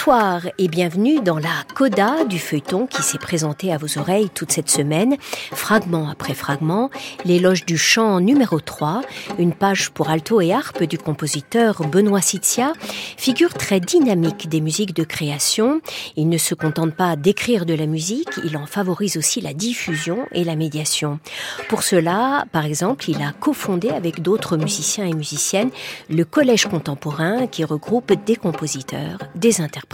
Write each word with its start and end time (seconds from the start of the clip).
Bonsoir 0.00 0.46
et 0.56 0.68
bienvenue 0.68 1.20
dans 1.20 1.36
la 1.36 1.52
coda 1.74 2.24
du 2.24 2.38
feuilleton 2.38 2.86
qui 2.86 3.02
s'est 3.02 3.18
présenté 3.18 3.70
à 3.70 3.76
vos 3.76 3.98
oreilles 3.98 4.30
toute 4.30 4.50
cette 4.50 4.70
semaine, 4.70 5.18
fragment 5.52 6.08
après 6.08 6.32
fragment, 6.32 6.88
l'éloge 7.26 7.66
du 7.66 7.76
chant 7.76 8.18
numéro 8.18 8.60
3, 8.60 9.02
une 9.38 9.52
page 9.52 9.90
pour 9.90 10.08
alto 10.08 10.40
et 10.40 10.54
harpe 10.54 10.84
du 10.84 10.96
compositeur 10.96 11.86
Benoît 11.86 12.22
Sitzia, 12.22 12.72
figure 13.18 13.52
très 13.52 13.78
dynamique 13.78 14.48
des 14.48 14.62
musiques 14.62 14.94
de 14.94 15.04
création. 15.04 15.82
Il 16.16 16.30
ne 16.30 16.38
se 16.38 16.54
contente 16.54 16.94
pas 16.94 17.14
d'écrire 17.16 17.66
de 17.66 17.74
la 17.74 17.84
musique, 17.84 18.40
il 18.42 18.56
en 18.56 18.64
favorise 18.64 19.18
aussi 19.18 19.42
la 19.42 19.52
diffusion 19.52 20.26
et 20.32 20.44
la 20.44 20.56
médiation. 20.56 21.20
Pour 21.68 21.82
cela, 21.82 22.46
par 22.52 22.64
exemple, 22.64 23.10
il 23.10 23.20
a 23.20 23.32
cofondé 23.32 23.90
avec 23.90 24.22
d'autres 24.22 24.56
musiciens 24.56 25.04
et 25.04 25.12
musiciennes 25.12 25.70
le 26.08 26.24
Collège 26.24 26.68
contemporain 26.68 27.46
qui 27.46 27.64
regroupe 27.64 28.14
des 28.24 28.36
compositeurs, 28.36 29.18
des 29.34 29.60
interprètes, 29.60 29.89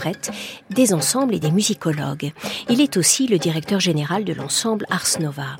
des 0.69 0.93
ensembles 0.93 1.35
et 1.35 1.39
des 1.39 1.51
musicologues. 1.51 2.31
Il 2.69 2.81
est 2.81 2.97
aussi 2.97 3.27
le 3.27 3.37
directeur 3.37 3.79
général 3.79 4.23
de 4.23 4.33
l'ensemble 4.33 4.85
Ars 4.89 5.19
Nova. 5.19 5.57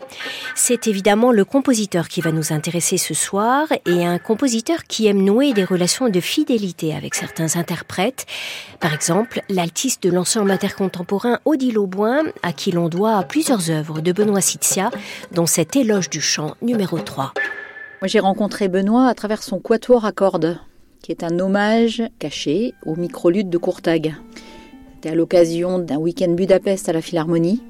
C'est 0.56 0.88
évidemment 0.88 1.32
le 1.32 1.46
compositeur 1.46 2.08
qui 2.08 2.22
va 2.22 2.32
nous 2.32 2.54
intéresser 2.54 2.98
ce 2.98 3.14
soir 3.14 3.68
et 3.86 4.06
un 4.06 4.20
compositeur 4.20 4.84
qui 4.84 5.08
aime 5.08 5.24
nouer 5.24 5.54
des 5.54 5.64
relations 5.64 6.10
de 6.10 6.20
fidélité 6.20 6.96
avec 6.96 7.16
certains 7.16 7.56
interprètes. 7.56 8.26
Par 8.80 8.94
exemple, 8.94 9.42
l'altiste 9.50 10.04
de 10.04 10.12
l'ensemble 10.12 10.52
intercontemporain 10.52 11.40
Odile 11.46 11.80
Auboin, 11.80 12.24
à 12.44 12.54
qui 12.54 12.72
l'on 12.72 12.90
doit 12.90 13.24
plusieurs 13.24 13.70
œuvres 13.70 14.02
de 14.02 14.12
Benoît 14.12 14.42
Sitzia, 14.42 14.92
dont 15.32 15.46
cet 15.46 15.76
éloge 15.76 16.10
du 16.10 16.22
chant 16.22 16.56
numéro 16.62 17.00
3. 17.00 17.34
Moi, 18.02 18.08
j'ai 18.08 18.20
rencontré 18.20 18.68
Benoît 18.68 19.08
à 19.08 19.16
travers 19.16 19.42
son 19.42 19.60
quatuor 19.60 20.06
à 20.06 20.12
cordes 20.12 20.60
qui 21.08 21.14
est 21.14 21.24
un 21.24 21.40
hommage 21.40 22.04
caché 22.20 22.74
au 22.86 22.98
microlude 22.98 23.50
de 23.50 23.58
Courtag. 23.58 24.14
C'était 24.94 25.12
à 25.12 25.16
l'occasion 25.16 25.80
d'un 25.80 25.96
week-end 25.96 26.32
Budapest 26.32 26.90
à 26.90 26.92
la 26.92 27.02
Philharmonie. 27.02 27.64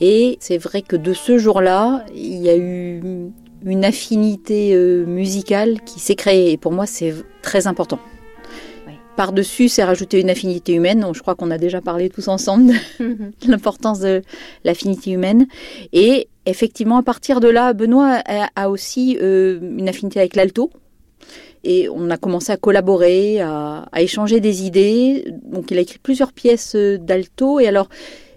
Et 0.00 0.38
c'est 0.40 0.56
vrai 0.56 0.80
que 0.80 0.96
de 0.96 1.12
ce 1.12 1.36
jour-là, 1.36 2.06
il 2.14 2.38
y 2.38 2.48
a 2.48 2.56
eu 2.56 3.02
une 3.66 3.84
affinité 3.84 4.74
euh, 4.74 5.04
musicale 5.04 5.82
qui 5.84 6.00
s'est 6.00 6.14
créée. 6.14 6.52
Et 6.52 6.56
pour 6.56 6.72
moi, 6.72 6.86
c'est 6.86 7.12
très 7.42 7.66
important. 7.66 7.98
Par-dessus, 9.14 9.68
c'est 9.68 9.84
rajouter 9.84 10.18
une 10.18 10.30
affinité 10.30 10.72
humaine. 10.72 11.06
je 11.12 11.20
crois 11.20 11.34
qu'on 11.34 11.50
a 11.50 11.58
déjà 11.58 11.82
parlé 11.82 12.08
tous 12.08 12.28
ensemble 12.28 12.72
de 12.98 13.46
l'importance 13.46 14.00
de 14.00 14.22
l'affinité 14.64 15.10
humaine. 15.10 15.48
Et 15.92 16.28
effectivement, 16.46 16.96
à 16.96 17.02
partir 17.02 17.40
de 17.40 17.48
là, 17.48 17.74
Benoît 17.74 18.22
a, 18.56 18.70
aussi 18.70 19.18
euh, 19.20 19.60
une 19.60 19.90
affinité 19.90 20.18
avec 20.18 20.34
l'alto. 20.34 20.70
Et 21.64 21.88
on 21.88 22.10
a 22.10 22.16
commencé 22.16 22.50
à 22.52 22.56
collaborer, 22.56 23.40
à, 23.40 23.86
échanger 23.98 24.40
des 24.40 24.64
idées. 24.64 25.24
Donc 25.44 25.70
il 25.70 25.78
a 25.78 25.80
écrit 25.80 25.98
plusieurs 25.98 26.32
pièces 26.32 26.74
euh, 26.74 26.98
d'alto. 26.98 27.60
Et 27.60 27.68
alors, 27.68 27.88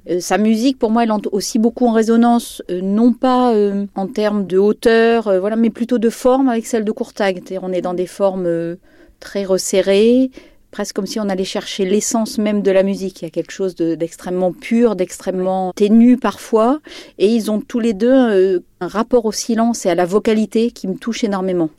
euh, 0.09 0.19
sa 0.19 0.38
musique, 0.38 0.77
pour 0.77 0.92
moi, 0.92 1.03
elle 1.03 1.11
entre 1.11 1.33
aussi 1.33 1.58
beaucoup 1.58 1.88
en 1.88 1.94
résonance, 1.94 2.61
euh, 2.69 2.81
non 2.81 3.14
pas 3.14 3.53
en 3.95 4.08
termes 4.08 4.45
de 4.45 4.58
hauteur, 4.58 5.23
voilà, 5.39 5.55
mais 5.55 5.72
plutôt 5.72 5.97
de 5.97 6.09
forme 6.09 6.49
avec 6.49 6.65
celle 6.67 6.86
de 6.86 6.92
Courtag. 6.92 7.42
on 7.61 7.71
est 7.71 7.82
dans 7.82 7.95
des 7.95 8.05
formes 8.05 8.77
très 9.20 9.43
resserrées, 9.43 10.30
presque 10.70 10.95
comme 10.95 11.08
si 11.08 11.20
on 11.20 11.30
allait 11.30 11.45
chercher 11.45 11.86
l'essence 11.86 12.38
même 12.38 12.61
de 12.61 12.70
la 12.70 12.83
musique. 12.83 13.21
Il 13.21 13.26
y 13.26 13.27
a 13.27 13.32
quelque 13.32 13.52
chose 13.52 13.76
d'extrêmement 13.76 14.52
pur, 14.52 14.95
d'extrêmement 14.95 15.73
ténu 15.73 16.17
parfois. 16.17 16.80
Et 17.17 17.27
ils 17.27 17.49
ont 17.49 17.59
tous 17.59 17.80
les 17.80 17.93
deux 17.93 18.61
un 18.82 18.88
rapport 18.88 19.26
au 19.26 19.32
silence 19.32 19.88
et 19.88 19.89
à 19.89 19.95
la 19.95 20.05
vocalité 20.05 20.70
qui 20.70 20.88
me 20.88 20.95
touche 20.95 21.23
énormément 21.23 21.70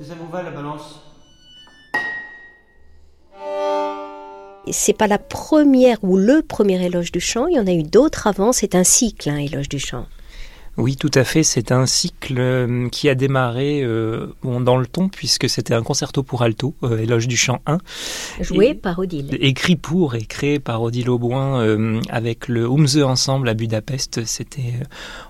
que 0.00 0.06
ça 0.06 0.14
vous 0.14 0.28
va 0.28 0.42
la 0.42 0.50
balance? 0.50 0.98
C'est 4.70 4.96
pas 4.96 5.06
la 5.06 5.18
première 5.18 6.02
ou 6.02 6.16
le 6.16 6.42
premier 6.42 6.82
éloge 6.84 7.12
du 7.12 7.20
chant, 7.20 7.46
il 7.48 7.56
y 7.56 7.60
en 7.60 7.66
a 7.66 7.72
eu 7.72 7.82
d'autres 7.82 8.26
avant, 8.26 8.52
c'est 8.52 8.74
un 8.74 8.84
cycle, 8.84 9.28
un 9.28 9.34
hein, 9.34 9.38
éloge 9.38 9.68
du 9.68 9.78
chant. 9.78 10.06
Oui, 10.76 10.96
tout 10.96 11.10
à 11.14 11.24
fait. 11.24 11.42
C'est 11.42 11.72
un 11.72 11.84
cycle 11.84 12.38
euh, 12.38 12.88
qui 12.88 13.08
a 13.10 13.14
démarré 13.14 13.82
euh, 13.82 14.28
dans 14.42 14.78
le 14.78 14.86
ton, 14.86 15.08
puisque 15.08 15.48
c'était 15.48 15.74
un 15.74 15.82
concerto 15.82 16.22
pour 16.22 16.42
alto, 16.42 16.74
euh, 16.84 16.98
Éloge 16.98 17.26
du 17.26 17.36
chant 17.36 17.60
1. 17.66 17.78
Joué 18.40 18.72
par 18.74 18.98
Odile. 18.98 19.36
Écrit 19.40 19.76
pour 19.76 20.14
et 20.14 20.24
créé 20.24 20.60
par 20.60 20.80
Odile 20.80 21.10
Auboin 21.10 22.00
avec 22.08 22.48
le 22.48 22.64
Umse 22.64 22.96
Ensemble 22.98 23.48
à 23.48 23.54
Budapest. 23.54 24.24
C'était 24.24 24.74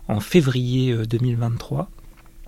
en 0.07 0.21
février 0.21 0.95
2023. 0.95 1.89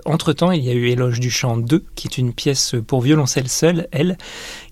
Entre-temps, 0.04 0.50
il 0.50 0.64
y 0.64 0.70
a 0.70 0.72
eu 0.72 0.88
Éloge 0.88 1.20
du 1.20 1.30
chant 1.30 1.56
2, 1.56 1.84
qui 1.94 2.08
est 2.08 2.18
une 2.18 2.32
pièce 2.32 2.74
pour 2.86 3.00
violoncelle 3.00 3.48
seul, 3.48 3.86
elle, 3.92 4.18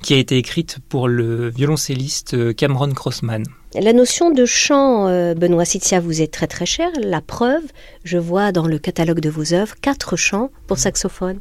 qui 0.02 0.14
a 0.14 0.16
été 0.16 0.36
écrite 0.36 0.78
pour 0.88 1.08
le 1.08 1.48
violoncelliste 1.50 2.54
Cameron 2.54 2.92
Crossman. 2.92 3.44
La 3.74 3.92
notion 3.92 4.32
de 4.32 4.44
chant, 4.46 5.06
euh, 5.06 5.34
Benoît 5.34 5.64
Sitzia, 5.64 6.00
vous 6.00 6.20
est 6.20 6.32
très 6.32 6.48
très 6.48 6.66
chère. 6.66 6.90
La 7.00 7.20
preuve, 7.20 7.62
je 8.02 8.19
vois 8.19 8.50
dans 8.50 8.66
le 8.66 8.80
catalogue 8.80 9.20
de 9.20 9.30
vos 9.30 9.54
œuvres 9.54 9.76
quatre 9.80 10.16
chants 10.16 10.50
pour 10.66 10.78
saxophone. 10.78 11.38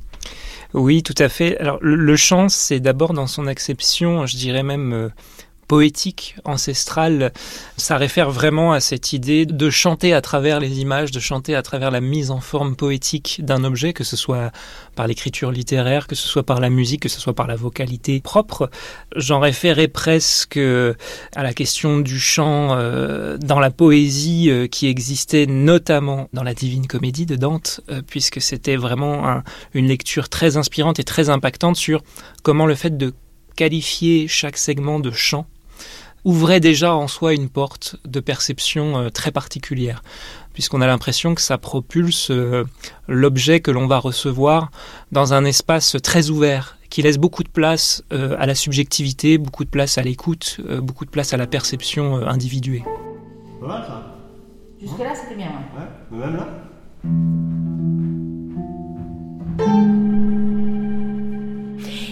Oui, 0.76 1.02
tout 1.02 1.16
à 1.18 1.28
fait. 1.28 1.58
Alors, 1.58 1.80
le, 1.82 2.16
chant, 2.16 2.48
c'est 2.48 2.80
d'abord 2.80 3.14
dans 3.14 3.26
son 3.26 3.48
acception, 3.48 4.28
je 4.28 4.38
dirais 4.38 4.62
même 4.62 4.94
euh, 4.94 5.10
poétique, 5.70 6.36
ancestrale. 6.46 7.32
Ça 7.78 7.96
réfère 7.96 8.32
vraiment 8.32 8.74
à 8.74 8.80
cette 8.80 9.14
idée 9.14 9.46
de 9.46 9.70
chanter 9.70 10.14
à 10.14 10.20
travers 10.20 10.60
les 10.60 10.80
images, 10.80 11.12
de 11.12 11.20
chanter 11.20 11.54
à 11.54 11.62
travers 11.62 11.92
la 11.92 12.02
mise 12.02 12.32
en 12.32 12.42
forme 12.42 12.76
poétique 12.76 13.40
d'un 13.44 13.64
objet, 13.64 13.94
que 13.94 14.04
ce 14.04 14.18
soit 14.18 14.52
par 14.96 15.06
l'écriture 15.06 15.52
littéraire, 15.52 16.08
que 16.08 16.16
ce 16.16 16.28
soit 16.28 16.44
par 16.44 16.60
la 16.60 16.72
musique, 16.72 17.04
que 17.04 17.08
ce 17.08 17.22
soit 17.22 17.36
par 17.36 17.46
la 17.46 17.56
vocalité 17.56 18.20
propre. 18.20 18.72
J'en 19.16 19.40
référais 19.40 19.88
presque 19.88 20.58
à 20.58 21.44
la 21.44 21.54
question 21.54 22.00
du 22.00 22.20
chant 22.20 22.76
euh, 22.76 23.38
dans 23.38 23.60
la 23.60 23.70
poésie 23.70 24.50
euh, 24.50 24.66
qui 24.66 24.88
existait 24.88 25.46
notamment 25.46 26.30
dans 26.34 26.44
la 26.44 26.56
Divine 26.56 26.88
Comédie 26.88 27.28
de 27.28 27.36
Dante, 27.36 27.82
euh, 27.92 28.02
puisque 28.02 28.42
c'était 28.42 28.76
vraiment 28.76 29.44
une 29.76 29.86
lecture 29.86 30.30
très 30.30 30.58
inspirante 30.58 30.98
et 30.98 31.04
très 31.04 31.30
impactante 31.30 31.76
sur 31.76 32.02
comment 32.42 32.66
le 32.66 32.74
fait 32.74 32.98
de 32.98 33.14
qualifier 33.56 34.28
chaque 34.28 34.58
segment 34.58 35.00
de 35.00 35.12
chant 35.12 35.46
ouvrait 36.26 36.60
déjà 36.60 36.96
en 36.96 37.08
soi 37.08 37.34
une 37.34 37.50
porte 37.50 37.98
de 38.06 38.20
perception 38.20 38.98
euh, 38.98 39.10
très 39.10 39.32
particulière, 39.32 40.02
puisqu'on 40.54 40.82
a 40.82 40.88
l'impression 40.88 41.36
que 41.36 41.42
ça 41.42 41.58
propulse 41.58 42.32
euh, 42.32 42.66
l'objet 43.08 43.60
que 43.60 43.72
l'on 43.72 43.88
va 43.88 44.00
recevoir 44.00 44.72
dans 45.12 45.34
un 45.34 45.46
espace 45.46 45.98
très 46.04 46.30
ouvert, 46.30 46.78
qui 46.90 47.02
laisse 47.02 47.18
beaucoup 47.18 47.44
de 47.44 47.50
place 47.50 48.04
euh, 48.12 48.36
à 48.40 48.46
la 48.46 48.56
subjectivité, 48.56 49.38
beaucoup 49.38 49.64
de 49.64 49.70
place 49.70 49.98
à 49.98 50.02
l'écoute, 50.02 50.60
beaucoup 50.82 51.06
de 51.06 51.12
place 51.12 51.34
à 51.34 51.38
la 51.38 51.46
perception 51.46 52.16
individuée. 52.28 52.84
Pas 53.62 53.68
mal 53.68 53.84
ça 53.88 54.16
Jusque-là, 54.82 55.14
c'était 55.14 55.36
bien, 55.36 55.48
ouais. 55.48 56.18
ouais. 56.18 56.26
Même 56.26 56.38
là 56.38 56.48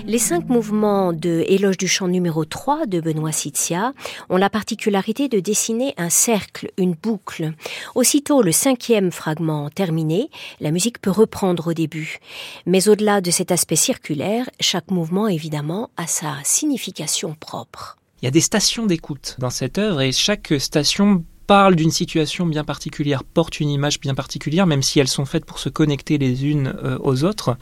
Les 0.07 0.19
cinq 0.19 0.47
mouvements 0.47 1.12
de 1.12 1.44
Éloge 1.47 1.75
du 1.75 1.90
chant 1.90 2.07
numéro 2.07 2.45
3 2.45 2.85
de 2.85 3.01
Benoît 3.01 3.34
Sitzia 3.34 3.91
ont 4.29 4.38
la 4.38 4.50
particularité 4.50 5.28
de 5.28 5.41
dessiner 5.41 5.93
un 5.97 6.09
cercle, 6.09 6.72
une 6.78 6.93
boucle. 6.93 7.52
Aussitôt 7.93 8.41
le 8.41 8.53
cinquième 8.53 9.11
fragment 9.11 9.70
terminé, 9.70 10.29
la 10.61 10.72
musique 10.72 11.02
peut 11.02 11.11
reprendre 11.11 11.67
au 11.67 11.73
début. 11.73 12.20
Mais 12.66 12.87
au-delà 12.87 13.20
de 13.20 13.31
cet 13.31 13.52
aspect 13.52 13.76
circulaire, 13.76 14.49
chaque 14.61 14.91
mouvement 14.91 15.28
évidemment 15.28 15.90
a 15.97 16.08
sa 16.08 16.35
signification 16.46 17.35
propre. 17.37 17.97
Il 18.22 18.26
y 18.26 18.29
a 18.29 18.31
des 18.31 18.40
stations 18.40 18.85
d'écoute 18.85 19.35
dans 19.40 19.49
cette 19.49 19.78
œuvre 19.78 19.99
et 19.99 20.14
chaque 20.14 20.53
station 20.58 21.26
parle 21.47 21.76
d'une 21.76 21.91
situation 21.91 22.46
bien 22.46 22.66
particulière, 22.66 23.23
porte 23.23 23.59
une 23.59 23.70
image 23.70 23.99
bien 23.99 24.14
particulière, 24.14 24.67
même 24.67 24.84
si 24.84 24.99
elles 24.99 25.08
sont 25.08 25.26
faites 25.26 25.46
pour 25.46 25.59
se 25.59 25.70
connecter 25.70 26.17
les 26.17 26.46
unes 26.46 26.76
euh, 26.84 26.97
aux 27.02 27.23
autres. 27.23 27.58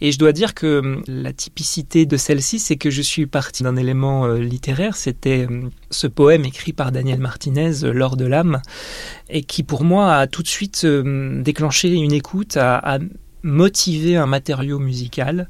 Et 0.00 0.12
je 0.12 0.18
dois 0.18 0.32
dire 0.32 0.54
que 0.54 0.78
hum, 0.78 1.02
la 1.08 1.32
typicité 1.32 2.06
de 2.06 2.16
celle-ci, 2.16 2.60
c'est 2.60 2.76
que 2.76 2.88
je 2.88 3.02
suis 3.02 3.26
parti 3.26 3.64
d'un 3.64 3.76
élément 3.76 4.24
euh, 4.24 4.38
littéraire, 4.38 4.96
c'était 4.96 5.46
hum, 5.46 5.70
ce 5.90 6.06
poème 6.06 6.44
écrit 6.44 6.72
par 6.72 6.92
Daniel 6.92 7.18
Martinez, 7.18 7.72
L'or 7.82 8.16
de 8.16 8.24
l'âme, 8.24 8.62
et 9.28 9.42
qui 9.42 9.64
pour 9.64 9.82
moi 9.84 10.14
a 10.14 10.26
tout 10.28 10.42
de 10.42 10.48
suite 10.48 10.82
hum, 10.84 11.42
déclenché 11.42 11.90
une 11.90 12.12
écoute, 12.12 12.56
a 12.56 12.98
motivé 13.42 14.16
un 14.16 14.26
matériau 14.26 14.78
musical. 14.78 15.48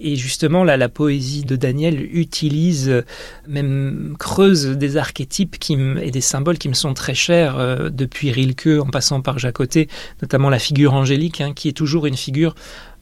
Et 0.00 0.16
justement, 0.16 0.64
là, 0.64 0.76
la 0.76 0.88
poésie 0.88 1.44
de 1.44 1.56
Daniel 1.56 2.00
utilise, 2.00 2.88
euh, 2.88 3.02
même 3.46 4.16
creuse 4.18 4.66
des 4.66 4.96
archétypes 4.96 5.58
qui 5.58 5.74
et 6.00 6.10
des 6.10 6.20
symboles 6.20 6.58
qui 6.58 6.68
me 6.68 6.74
sont 6.74 6.94
très 6.94 7.14
chers 7.14 7.58
euh, 7.58 7.90
depuis 7.90 8.30
Rilke 8.30 8.80
en 8.80 8.86
passant 8.86 9.20
par 9.20 9.38
Jacoté, 9.38 9.88
notamment 10.22 10.50
la 10.50 10.58
figure 10.58 10.94
angélique, 10.94 11.40
hein, 11.40 11.52
qui 11.54 11.68
est 11.68 11.72
toujours 11.72 12.06
une 12.06 12.16
figure 12.16 12.54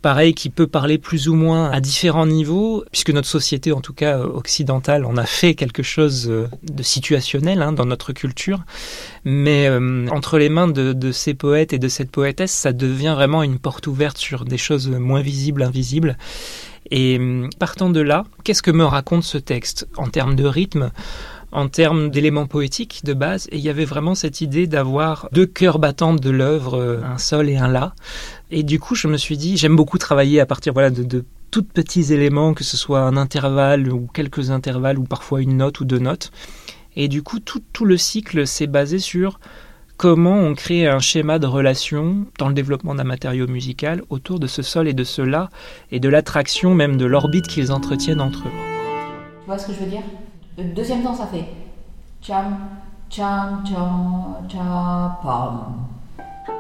pareil, 0.03 0.35
qui 0.35 0.51
peut 0.51 0.67
parler 0.67 0.99
plus 0.99 1.29
ou 1.29 1.35
moins 1.35 1.71
à 1.71 1.81
différents 1.81 2.27
niveaux, 2.27 2.85
puisque 2.91 3.11
notre 3.11 3.29
société, 3.29 3.73
en 3.73 3.81
tout 3.81 3.95
cas 3.95 4.19
euh, 4.19 4.25
occidentale, 4.27 5.07
en 5.07 5.17
a 5.17 5.25
fait 5.25 5.55
quelque 5.55 5.83
chose 5.83 6.29
euh, 6.29 6.49
de 6.65 6.83
situationnel 6.83 7.63
hein, 7.63 7.73
dans 7.73 7.87
notre 7.87 8.13
culture. 8.13 8.65
Mais 9.25 9.69
euh, 9.69 10.07
entre 10.09 10.39
les 10.39 10.49
mains 10.49 10.69
de, 10.69 10.93
de, 10.93 11.13
ces 11.13 11.35
poètes 11.35 11.73
et 11.73 11.79
de 11.79 11.89
cette 11.89 12.11
poétesse, 12.11 12.51
ça 12.51 12.73
devient 12.73 13.15
vraiment 13.15 13.43
une 13.43 13.59
porte 13.59 13.87
ouverte 13.87 14.19
sur 14.19 14.45
des 14.45 14.59
choses 14.59 14.91
moins 14.91 15.23
visibles, 15.23 15.63
invisibles. 15.63 16.19
Et 16.95 17.19
partant 17.59 17.89
de 17.89 18.01
là, 18.01 18.25
qu'est-ce 18.45 18.63
que 18.63 18.71
me 18.71 18.85
raconte 18.85 19.25
ce 19.25 19.39
texte 19.39 19.89
en 19.97 20.09
termes 20.09 20.37
de 20.37 20.45
rythme 20.45 20.91
en 21.51 21.69
termes 21.69 22.09
d'éléments 22.11 22.47
poétiques 22.47 23.03
de 23.05 23.13
base, 23.13 23.47
et 23.53 23.59
il 23.59 23.63
y 23.63 23.69
avait 23.69 23.85
vraiment 23.85 24.15
cette 24.15 24.41
idée 24.41 24.67
d'avoir 24.67 25.29
deux 25.33 25.45
cœurs 25.45 25.79
battants 25.79 26.15
de 26.15 26.31
l'œuvre, 26.31 27.03
un 27.05 27.19
sol 27.19 27.51
et 27.51 27.59
un 27.59 27.69
la. 27.69 27.95
Et 28.51 28.63
du 28.63 28.81
coup, 28.81 28.95
je 28.95 29.07
me 29.07 29.19
suis 29.19 29.37
dit, 29.37 29.59
j'aime 29.59 29.77
beaucoup 29.77 29.99
travailler 29.99 30.41
à 30.41 30.47
partir 30.47 30.73
voilà, 30.73 30.89
de, 30.89 31.03
de 31.03 31.27
tout 31.51 31.63
petits 31.63 32.15
éléments, 32.15 32.55
que 32.55 32.65
ce 32.65 32.79
soit 32.79 33.01
un 33.01 33.19
intervalle 33.19 33.93
ou 33.93 34.09
quelques 34.15 34.51
intervalles, 34.51 34.99
ou 34.99 35.05
parfois 35.05 35.43
une 35.43 35.59
note 35.59 35.81
ou 35.81 35.85
deux 35.85 35.99
notes. 35.99 36.33
Et 36.97 37.09
du 37.09 37.23
coup, 37.23 37.39
tout, 37.39 37.63
tout 37.75 37.85
le 37.85 37.99
cycle 37.99 38.47
s'est 38.47 38.67
basé 38.67 38.99
sur 38.99 39.39
comment 40.03 40.35
on 40.35 40.57
crée 40.57 40.89
un 40.89 40.99
schéma 40.99 41.39
de 41.39 41.47
relation 41.47 42.27
dans 42.37 42.49
le 42.49 42.55
développement 42.55 42.97
d'un 42.97 43.05
matériau 43.05 43.47
musical 43.47 44.03
autour 44.11 44.41
de 44.41 44.49
ce 44.49 44.61
sol 44.61 44.89
et 44.89 44.95
de 44.95 45.05
ce 45.05 45.23
la, 45.23 45.49
et 45.93 46.01
de 46.01 46.09
l'attraction 46.09 46.75
même 46.75 46.97
de 46.97 47.05
l'orbite 47.05 47.47
qu'ils 47.47 47.71
entretiennent 47.71 48.21
entre 48.21 48.49
eux. 48.49 48.51
Tu 48.51 49.47
vois 49.47 49.59
ce 49.59 49.69
que 49.69 49.73
je 49.75 49.79
veux 49.79 49.91
dire? 49.91 50.03
Le 50.59 50.75
deuxième 50.75 51.05
temps, 51.05 51.15
ça 51.15 51.29
fait 51.29 51.45
cham, 52.21 52.59
cham, 53.11 53.63
cham, 53.65 54.39
cham, 54.51 55.15
pam. 55.23 55.73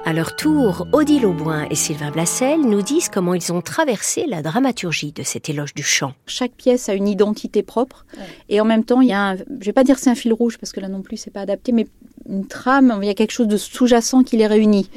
À 0.04 0.12
leur 0.12 0.36
tour, 0.36 0.86
Odile 0.92 1.26
Auboin 1.26 1.66
et 1.68 1.74
Sylvain 1.74 2.12
Blassel 2.12 2.60
nous 2.60 2.82
disent 2.82 3.08
comment 3.08 3.34
ils 3.34 3.52
ont 3.52 3.60
traversé 3.60 4.26
la 4.28 4.42
dramaturgie 4.42 5.10
de 5.10 5.24
cet 5.24 5.48
éloge 5.48 5.74
du 5.74 5.82
chant. 5.82 6.12
Chaque 6.26 6.52
pièce 6.52 6.88
a 6.88 6.94
une 6.94 7.08
identité 7.08 7.64
propre 7.64 8.06
et 8.48 8.60
en 8.60 8.64
même 8.64 8.84
temps, 8.84 9.00
il 9.00 9.08
y 9.08 9.12
a 9.12 9.30
un, 9.30 9.36
je 9.36 9.64
vais 9.64 9.72
pas 9.72 9.82
dire 9.82 9.98
c'est 9.98 10.10
un 10.10 10.14
fil 10.14 10.32
rouge 10.32 10.58
parce 10.58 10.72
que 10.72 10.78
là 10.78 10.88
non 10.88 11.02
plus 11.02 11.16
c'est 11.16 11.32
pas 11.32 11.40
adapté, 11.40 11.72
mais 11.72 11.88
une 12.28 12.46
trame, 12.46 12.98
il 13.02 13.06
y 13.06 13.10
a 13.10 13.14
quelque 13.14 13.32
chose 13.32 13.48
de 13.48 13.56
sous-jacent 13.56 14.22
qui 14.22 14.36
les 14.36 14.46
réunit. 14.46 14.88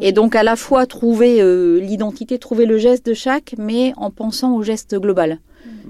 Et 0.00 0.12
donc 0.12 0.34
à 0.34 0.42
la 0.42 0.56
fois 0.56 0.86
trouver 0.86 1.40
euh, 1.40 1.80
l'identité, 1.80 2.38
trouver 2.38 2.66
le 2.66 2.78
geste 2.78 3.06
de 3.06 3.14
chaque, 3.14 3.54
mais 3.58 3.92
en 3.96 4.10
pensant 4.10 4.54
au 4.54 4.62
geste 4.62 4.94
global. 4.96 5.40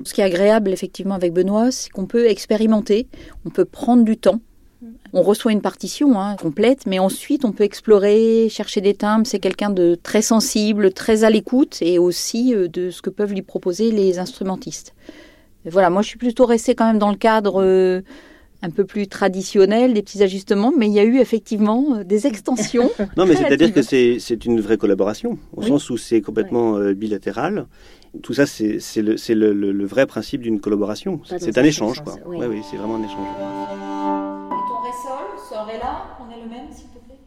Ce 0.04 0.14
qui 0.14 0.20
est 0.20 0.24
agréable 0.24 0.70
effectivement 0.70 1.14
avec 1.14 1.32
Benoît, 1.32 1.70
c'est 1.70 1.90
qu'on 1.90 2.06
peut 2.06 2.26
expérimenter, 2.26 3.08
on 3.44 3.50
peut 3.50 3.64
prendre 3.64 4.04
du 4.04 4.16
temps. 4.16 4.40
On 5.12 5.22
reçoit 5.22 5.52
une 5.52 5.62
partition 5.62 6.20
hein, 6.20 6.36
complète, 6.36 6.86
mais 6.86 6.98
ensuite 6.98 7.44
on 7.44 7.52
peut 7.52 7.64
explorer, 7.64 8.48
chercher 8.50 8.80
des 8.80 8.94
timbres. 8.94 9.26
C'est 9.26 9.38
quelqu'un 9.38 9.70
de 9.70 9.98
très 10.00 10.22
sensible, 10.22 10.92
très 10.92 11.24
à 11.24 11.30
l'écoute 11.30 11.78
et 11.80 11.98
aussi 11.98 12.54
euh, 12.54 12.68
de 12.68 12.90
ce 12.90 13.02
que 13.02 13.10
peuvent 13.10 13.32
lui 13.32 13.42
proposer 13.42 13.90
les 13.90 14.18
instrumentistes. 14.18 14.94
Et 15.64 15.70
voilà, 15.70 15.90
moi 15.90 16.02
je 16.02 16.08
suis 16.08 16.18
plutôt 16.18 16.46
restée 16.46 16.74
quand 16.74 16.86
même 16.86 16.98
dans 16.98 17.10
le 17.10 17.16
cadre 17.16 17.62
euh, 17.62 18.02
un 18.62 18.70
peu 18.70 18.84
plus 18.84 19.06
traditionnel, 19.06 19.94
des 19.94 20.02
petits 20.02 20.22
ajustements, 20.22 20.72
mais 20.76 20.86
il 20.86 20.92
y 20.92 20.98
a 20.98 21.04
eu 21.04 21.18
effectivement 21.18 21.96
euh, 21.96 22.04
des 22.04 22.26
extensions. 22.26 22.90
non, 23.16 23.26
mais 23.26 23.36
c'est-à-dire 23.36 23.72
que 23.72 23.82
c'est 23.82 24.44
une 24.44 24.60
vraie 24.60 24.78
collaboration, 24.78 25.38
au 25.56 25.62
oui. 25.62 25.68
sens 25.68 25.90
où 25.90 25.96
c'est 25.96 26.20
complètement 26.20 26.74
oui. 26.74 26.94
bilatéral 26.94 27.66
tout 28.22 28.34
ça, 28.34 28.46
c'est 28.46 28.78
le, 28.96 29.16
le, 29.34 29.52
le, 29.52 29.72
le, 29.72 29.86
vrai 29.86 30.06
principe 30.06 30.42
d'une 30.42 30.60
collaboration. 30.60 31.20
C'est 31.24 31.58
un 31.58 31.64
échange, 31.64 32.02
quoi. 32.02 32.14
Oui, 32.26 32.38
oui, 32.48 32.62
c'est 32.70 32.76
vraiment 32.76 32.96
un 32.96 33.02
échange. 33.02 33.28
Et 33.28 34.62
ton 34.68 34.80
ré 34.82 34.90
sol, 35.02 35.26
ce 35.50 35.54
ré 35.70 35.78
là, 35.78 36.16
on 36.20 36.30
est 36.30 36.40
le 36.42 36.48
même, 36.48 36.70
s'il 36.70 36.88
te 36.88 36.98
plaît? 37.04 37.18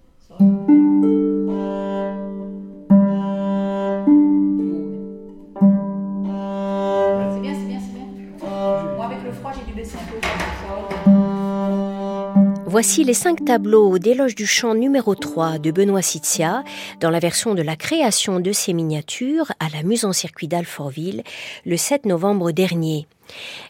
Voici 12.72 13.04
les 13.04 13.16
cinq 13.16 13.44
tableaux 13.46 13.98
d'éloge 13.98 14.36
du 14.36 14.46
chant 14.46 14.76
numéro 14.76 15.16
3 15.16 15.58
de 15.58 15.72
Benoît 15.72 16.04
Sitzia 16.04 16.64
dans 17.00 17.10
la 17.10 17.18
version 17.18 17.56
de 17.56 17.64
la 17.64 17.76
création 17.76 18.40
de 18.40 18.52
ces 18.52 18.74
miniatures 18.74 19.52
à 19.60 19.70
la 19.70 19.82
Muse 19.82 20.06
en 20.06 20.14
circuit 20.14 20.48
d'Alfortville 20.48 21.24
le 21.66 21.78
7 21.78 22.06
novembre 22.06 22.52
dernier. 22.52 23.08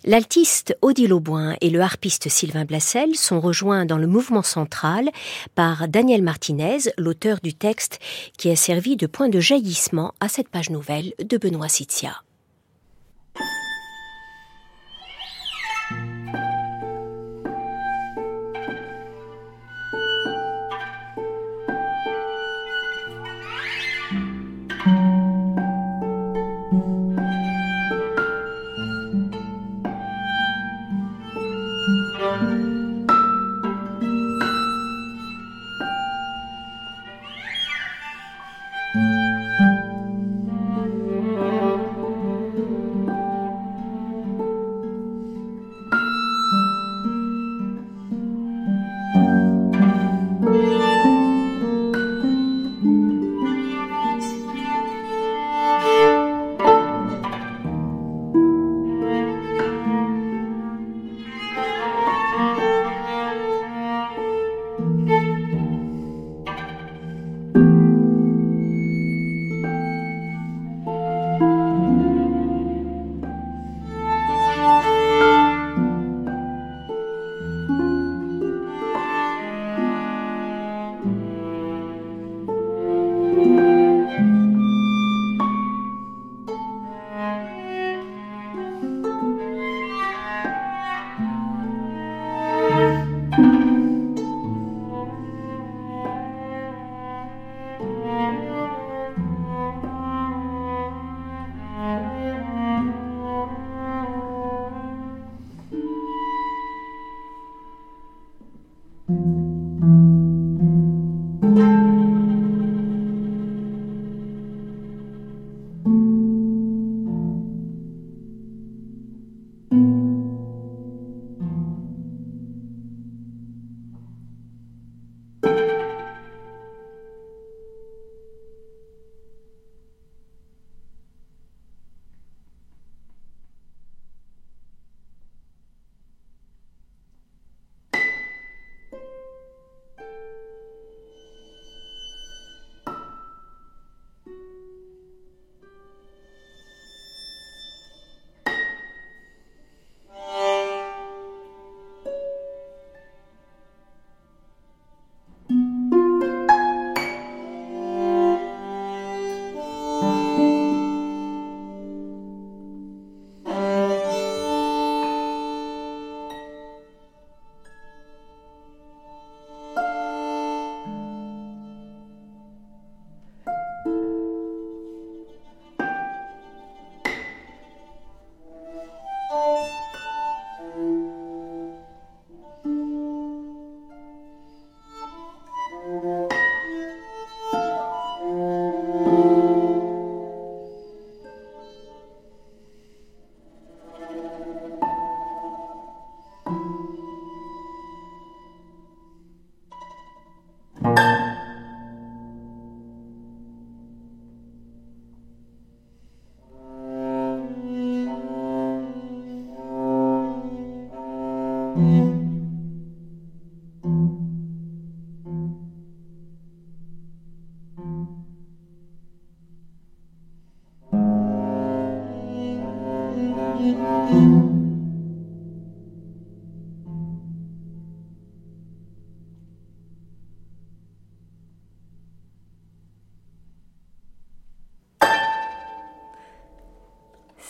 L'altiste 0.03 0.77
Odile 0.81 1.13
Auboin 1.13 1.55
et 1.61 1.69
le 1.69 1.79
harpiste 1.79 2.27
Sylvain 2.27 2.65
Blassel 2.65 3.15
sont 3.15 3.39
rejoints 3.39 3.85
dans 3.85 3.97
le 3.97 4.05
mouvement 4.05 4.43
central 4.43 5.09
par 5.55 5.87
Daniel 5.87 6.21
Martinez, 6.21 6.79
l'auteur 6.97 7.37
du 7.41 7.53
texte 7.53 7.99
qui 8.37 8.51
a 8.51 8.57
servi 8.57 8.97
de 8.97 9.07
point 9.07 9.29
de 9.29 9.39
jaillissement 9.39 10.13
à 10.19 10.27
cette 10.27 10.49
page 10.49 10.71
nouvelle 10.71 11.13
de 11.23 11.37
Benoît 11.37 11.69
Sitzia. 11.69 12.21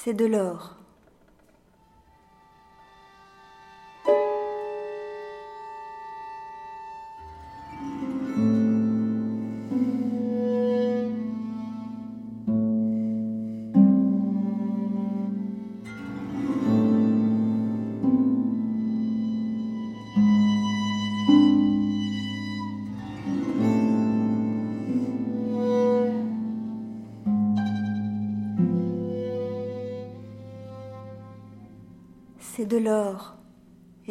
C'est 0.02 0.14
de 0.14 0.26
l'or. 0.26 0.79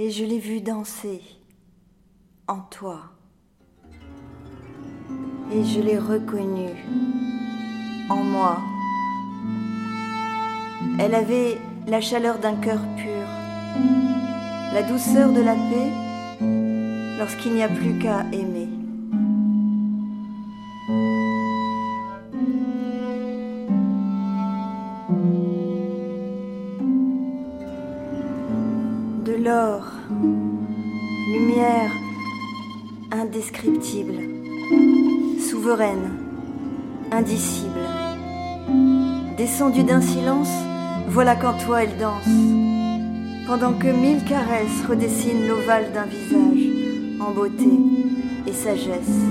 Et 0.08 0.10
je 0.10 0.24
l'ai 0.24 0.38
vu 0.38 0.62
danser 0.62 1.20
en 2.46 2.60
toi. 2.60 3.10
Et 5.52 5.62
je 5.64 5.82
l'ai 5.82 5.98
reconnu 5.98 6.70
en 8.08 8.24
moi. 8.24 8.56
Elle 10.98 11.14
avait 11.14 11.58
la 11.86 12.00
chaleur 12.00 12.38
d'un 12.38 12.56
cœur 12.56 12.80
pur, 12.96 13.26
la 14.72 14.82
douceur 14.82 15.30
de 15.30 15.42
la 15.42 15.52
paix 15.52 15.92
lorsqu'il 17.18 17.52
n'y 17.52 17.62
a 17.62 17.68
plus 17.68 17.98
qu'à 17.98 18.24
aimer. 18.32 18.57
Indescriptible, 33.38 34.20
souveraine, 35.38 36.10
indicible. 37.12 37.86
Descendue 39.36 39.84
d'un 39.84 40.00
silence, 40.00 40.50
voilà 41.08 41.36
qu'en 41.36 41.56
toi 41.56 41.84
elle 41.84 41.96
danse, 41.98 42.26
pendant 43.46 43.74
que 43.74 43.86
mille 43.86 44.24
caresses 44.24 44.84
redessinent 44.88 45.46
l'ovale 45.46 45.92
d'un 45.92 46.06
visage 46.06 47.20
en 47.20 47.30
beauté 47.30 47.70
et 48.48 48.52
sagesse. 48.52 49.22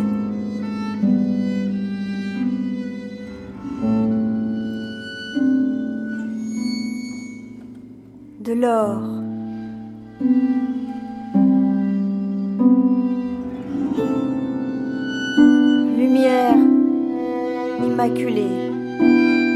De 8.40 8.54
l'or 8.54 9.17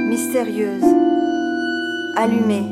mystérieuse, 0.09 0.83
allumée. 2.15 2.65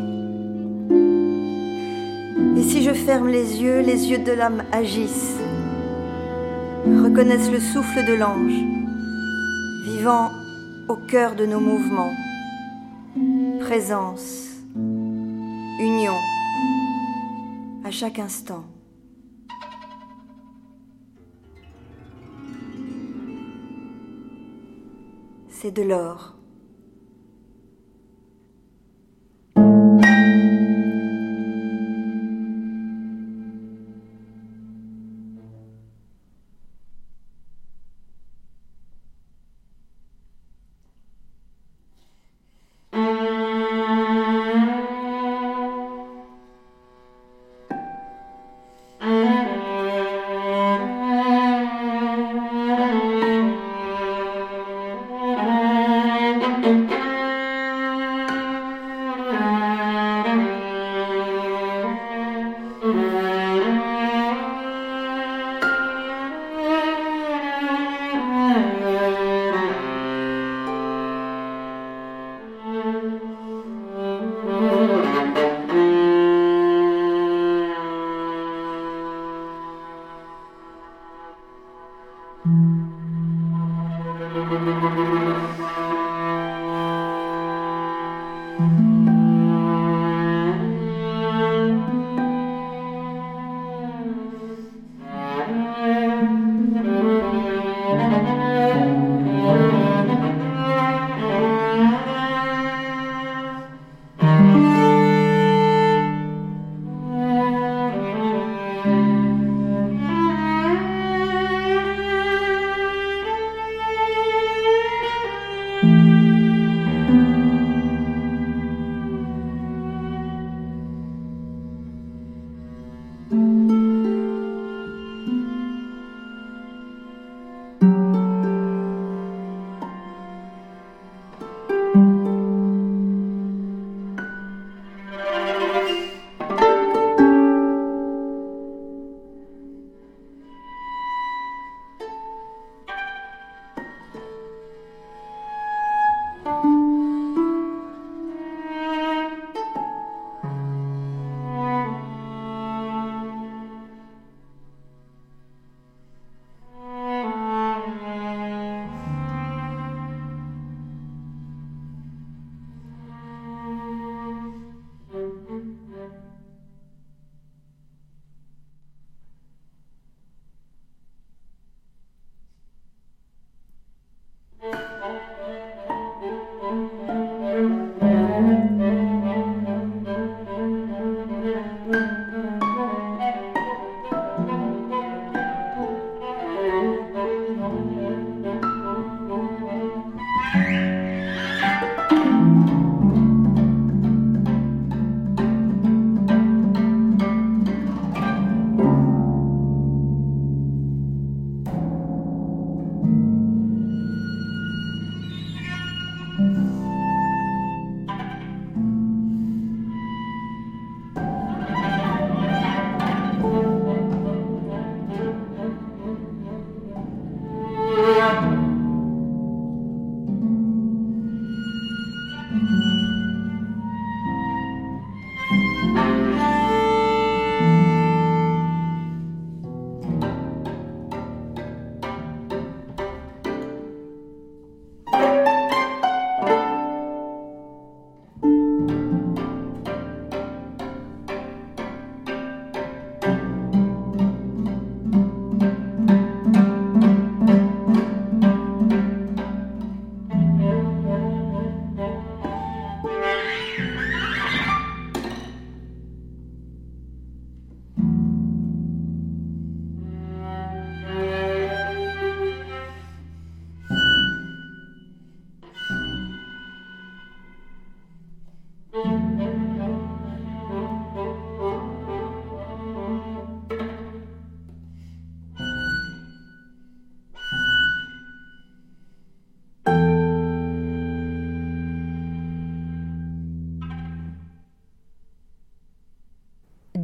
Et 2.57 2.63
si 2.63 2.83
je 2.83 2.93
ferme 2.93 3.29
les 3.29 3.61
yeux, 3.61 3.79
les 3.81 4.09
yeux 4.09 4.19
de 4.19 4.31
l'âme 4.31 4.63
agissent, 4.71 5.39
reconnaissent 6.85 7.51
le 7.51 7.59
souffle 7.59 8.05
de 8.05 8.13
l'ange, 8.13 8.59
vivant 9.85 10.29
au 10.89 10.95
cœur 10.95 11.35
de 11.35 11.45
nos 11.45 11.59
mouvements. 11.59 12.13
Présence, 13.59 14.47
union 14.75 16.17
à 17.85 17.91
chaque 17.91 18.19
instant. 18.19 18.65
C'est 25.61 25.71
de 25.71 25.81
l'or. 25.81 26.38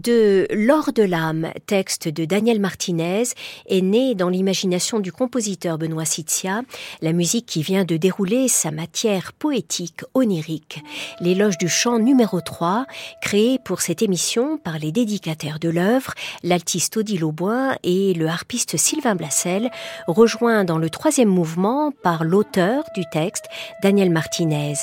De 0.06 0.35
L'or 0.52 0.92
de 0.94 1.04
l'âme, 1.04 1.52
texte 1.66 2.08
de 2.08 2.26
Daniel 2.26 2.60
Martinez, 2.60 3.24
est 3.68 3.82
né 3.82 4.16
dans 4.16 4.30
l'imagination 4.30 5.00
du 5.00 5.12
compositeur 5.12 5.78
Benoît 5.78 6.06
Sitzia, 6.06 6.62
la 7.02 7.14
musique 7.14 7.46
qui 7.46 7.62
vient 7.62 7.86
de 7.86 7.98
dérouler 7.98 8.48
sa 8.48 8.72
matière 8.72 9.34
poétique 9.34 10.02
onirique. 10.14 10.84
L'éloge 11.20 11.58
du 11.58 11.70
chant 11.70 12.00
numéro 12.00 12.42
3, 12.42 12.86
créé 13.22 13.60
pour 13.60 13.82
cette 13.82 14.02
émission 14.02 14.58
par 14.58 14.78
les 14.78 14.92
dédicataires 14.92 15.60
de 15.60 15.70
l'œuvre, 15.70 16.14
l'altiste 16.44 16.98
Odile 16.98 17.24
Auboin 17.24 17.76
et 17.84 18.14
le 18.14 18.28
harpiste 18.28 18.78
Sylvain 18.78 19.16
Blassel, 19.16 19.72
rejoint 20.08 20.64
dans 20.64 20.78
le 20.78 20.90
troisième 20.90 21.30
mouvement 21.30 21.92
par 22.04 22.24
l'auteur 22.24 22.84
du 22.96 23.04
texte, 23.12 23.46
Daniel 23.82 24.10
Martinez. 24.10 24.74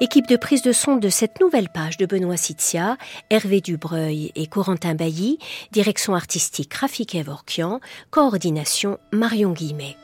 Équipe 0.00 0.28
de 0.28 0.36
prise 0.36 0.62
de 0.62 0.72
son 0.72 0.96
de 0.96 1.08
cette 1.08 1.40
nouvelle 1.40 1.68
page 1.68 1.96
de 1.96 2.06
Benoît 2.06 2.36
Sitzia, 2.36 2.96
Hervé 3.30 3.60
Dubreuil 3.60 4.32
et 4.34 4.46
Corentin 4.46 4.91
Bailly, 4.94 5.38
direction 5.72 6.14
artistique 6.14 6.74
Rafik 6.74 7.14
Evorkian, 7.14 7.80
coordination 8.10 8.98
Marion 9.12 9.52
Guillemet. 9.52 9.96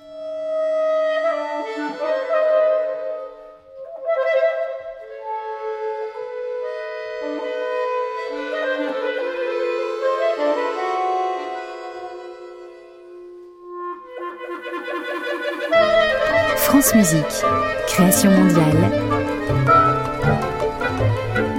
France 16.56 16.94
Musique, 16.94 17.44
création 17.86 18.30
mondiale. 18.30 18.92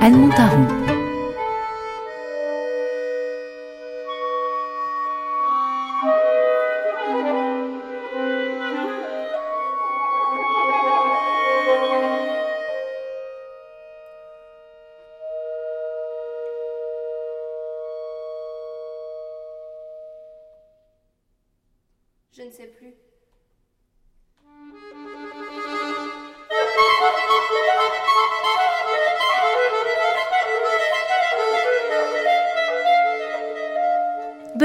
Anne 0.01 0.15
Montaron. 0.15 0.78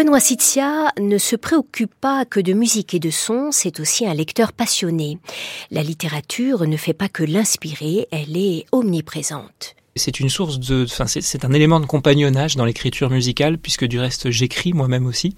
Benoît 0.05 0.21
Sitzia 0.21 0.93
ne 1.01 1.17
se 1.17 1.35
préoccupe 1.35 1.95
pas 1.95 2.27
que 2.27 2.39
de 2.39 2.53
musique 2.53 2.93
et 2.93 2.99
de 2.99 3.09
son, 3.09 3.51
c'est 3.51 3.81
aussi 3.81 4.07
un 4.07 4.13
lecteur 4.13 4.53
passionné. 4.53 5.19
La 5.71 5.83
littérature 5.83 6.67
ne 6.67 6.77
fait 6.77 6.93
pas 6.93 7.09
que 7.09 7.23
l'inspirer, 7.23 8.07
elle 8.11 8.37
est 8.37 8.67
omniprésente. 8.71 9.64
C'est 9.97 10.19
une 10.19 10.29
source 10.29 10.59
de, 10.59 10.87
enfin, 10.91 11.07
c'est 11.07 11.45
un 11.45 11.53
élément 11.53 11.79
de 11.79 11.87
compagnonnage 11.87 12.57
dans 12.57 12.65
l'écriture 12.65 13.11
musicale, 13.11 13.59
puisque 13.59 13.85
du 13.85 14.01
reste 14.01 14.29
j'écris 14.29 14.73
moi-même 14.73 15.07
aussi. 15.07 15.37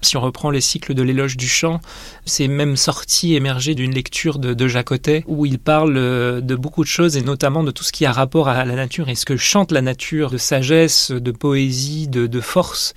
Si 0.00 0.16
on 0.16 0.22
reprend 0.22 0.50
les 0.50 0.62
cycles 0.62 0.94
de 0.94 1.02
l'éloge 1.02 1.36
du 1.36 1.46
chant, 1.46 1.78
c'est 2.24 2.48
même 2.48 2.78
sorti, 2.78 3.34
émergé 3.34 3.74
d'une 3.74 3.92
lecture 3.92 4.38
de, 4.38 4.54
de 4.54 4.66
Jacotet, 4.66 5.24
où 5.26 5.44
il 5.44 5.58
parle 5.58 5.98
euh, 5.98 6.40
de 6.40 6.54
beaucoup 6.54 6.82
de 6.82 6.88
choses, 6.88 7.18
et 7.18 7.20
notamment 7.20 7.64
de 7.64 7.70
tout 7.70 7.84
ce 7.84 7.92
qui 7.92 8.06
a 8.06 8.12
rapport 8.12 8.48
à 8.48 8.64
la 8.64 8.74
nature, 8.76 9.10
et 9.10 9.14
ce 9.14 9.26
que 9.26 9.36
chante 9.36 9.72
la 9.72 9.82
nature, 9.82 10.30
de 10.30 10.38
sagesse, 10.38 11.10
de 11.10 11.30
poésie, 11.30 12.08
de, 12.08 12.26
de 12.26 12.40
force, 12.40 12.94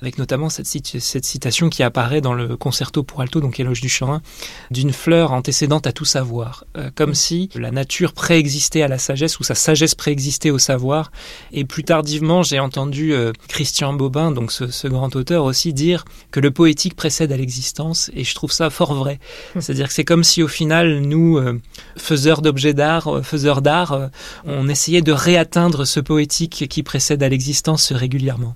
avec 0.00 0.16
notamment 0.16 0.48
cette, 0.48 0.66
cette, 0.66 1.26
citation 1.26 1.68
qui 1.68 1.82
apparaît 1.82 2.22
dans 2.22 2.32
le 2.32 2.56
concerto 2.56 3.02
pour 3.02 3.20
alto, 3.20 3.42
donc 3.42 3.60
éloge 3.60 3.82
du 3.82 3.90
chant, 3.90 4.22
d'une 4.70 4.94
fleur 4.94 5.32
antécédente 5.32 5.86
à 5.86 5.92
tout 5.92 6.06
savoir, 6.06 6.64
euh, 6.78 6.90
comme 6.94 7.12
si 7.12 7.50
la 7.54 7.70
nature 7.70 8.14
préexistait 8.14 8.80
à 8.80 8.88
la 8.88 8.96
sagesse, 8.96 9.38
ou 9.40 9.42
sa 9.42 9.54
sagesse 9.54 9.94
préexistait 9.94 10.37
au 10.46 10.58
savoir. 10.58 11.10
Et 11.52 11.64
plus 11.64 11.84
tardivement, 11.84 12.42
j'ai 12.42 12.60
entendu 12.60 13.12
euh, 13.12 13.32
Christian 13.48 13.92
Bobin, 13.92 14.30
donc 14.30 14.52
ce, 14.52 14.88
grand 14.88 15.14
auteur, 15.16 15.44
aussi 15.44 15.72
dire 15.72 16.04
que 16.30 16.40
le 16.40 16.50
poétique 16.50 16.94
précède 16.94 17.32
à 17.32 17.36
l'existence. 17.36 18.10
Et 18.14 18.24
je 18.24 18.34
trouve 18.34 18.52
ça 18.52 18.70
fort 18.70 18.94
vrai. 18.94 19.18
Hum. 19.54 19.60
C'est-à-dire 19.60 19.88
que 19.88 19.94
c'est 19.94 20.04
comme 20.04 20.24
si 20.24 20.42
au 20.42 20.48
final, 20.48 21.00
nous, 21.00 21.38
euh, 21.38 21.60
faiseurs 21.96 22.42
d'objets 22.42 22.74
d'art, 22.74 23.08
euh, 23.08 23.22
faiseurs 23.22 23.62
d'art, 23.62 24.10
on 24.44 24.68
essayait 24.68 25.02
de 25.02 25.12
réatteindre 25.12 25.86
ce 25.86 26.00
poétique 26.00 26.66
qui 26.68 26.82
précède 26.82 27.22
à 27.22 27.28
l'existence 27.28 27.92
régulièrement. 27.92 28.54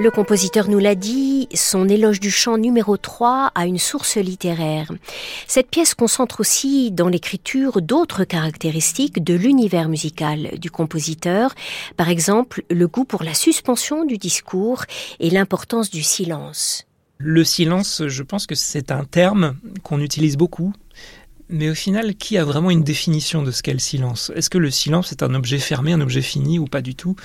Le 0.00 0.12
compositeur 0.12 0.68
nous 0.68 0.78
l'a 0.78 0.94
dit, 0.94 1.48
son 1.54 1.88
éloge 1.88 2.20
du 2.20 2.30
chant 2.30 2.56
numéro 2.56 2.96
3 2.96 3.50
a 3.52 3.66
une 3.66 3.80
source 3.80 4.16
littéraire. 4.16 4.92
Cette 5.48 5.70
pièce 5.70 5.94
concentre 5.94 6.38
aussi 6.38 6.92
dans 6.92 7.08
l'écriture 7.08 7.82
d'autres 7.82 8.22
caractéristiques 8.22 9.24
de 9.24 9.34
l'univers 9.34 9.88
musical 9.88 10.50
du 10.56 10.70
compositeur, 10.70 11.52
par 11.96 12.08
exemple 12.10 12.62
le 12.70 12.86
goût 12.86 13.04
pour 13.04 13.24
la 13.24 13.34
suspension 13.34 14.04
du 14.04 14.18
discours 14.18 14.84
et 15.18 15.30
l'importance 15.30 15.90
du 15.90 16.04
silence. 16.04 16.86
Le 17.16 17.42
silence, 17.42 18.06
je 18.06 18.22
pense 18.22 18.46
que 18.46 18.54
c'est 18.54 18.92
un 18.92 19.04
terme 19.04 19.56
qu'on 19.82 20.00
utilise 20.00 20.36
beaucoup 20.36 20.72
mais 21.50 21.70
au 21.70 21.74
final, 21.74 22.14
qui 22.14 22.36
a 22.38 22.44
vraiment 22.44 22.70
une 22.70 22.84
définition 22.84 23.42
de 23.42 23.50
ce 23.50 23.62
qu'est 23.62 23.72
le 23.72 23.78
silence? 23.78 24.30
Est-ce 24.34 24.50
que 24.50 24.58
le 24.58 24.70
silence 24.70 25.12
est 25.12 25.22
un 25.22 25.34
objet 25.34 25.58
fermé, 25.58 25.92
un 25.92 26.00
objet 26.00 26.22
fini 26.22 26.58
ou 26.58 26.66
pas 26.66 26.82
du 26.82 26.94
tout? 26.94 27.16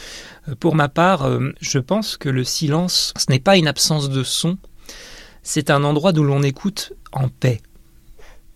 Euh, 0.48 0.56
Pour 0.56 0.76
ma 0.76 0.90
part, 0.90 1.24
euh, 1.24 1.52
je 1.60 1.80
pense 1.80 2.18
que 2.18 2.30
le 2.30 2.44
silence, 2.44 3.14
ce 3.18 3.26
n'est 3.30 3.40
pas 3.40 3.58
une 3.58 3.68
absence 3.68 4.10
de 4.10 4.24
son, 4.24 4.58
c'est 5.42 5.70
un 5.70 5.84
endroit 5.84 6.14
d'où 6.14 6.24
l'on 6.24 6.44
écoute 6.44 6.94
en 7.12 7.28
paix. 7.28 7.62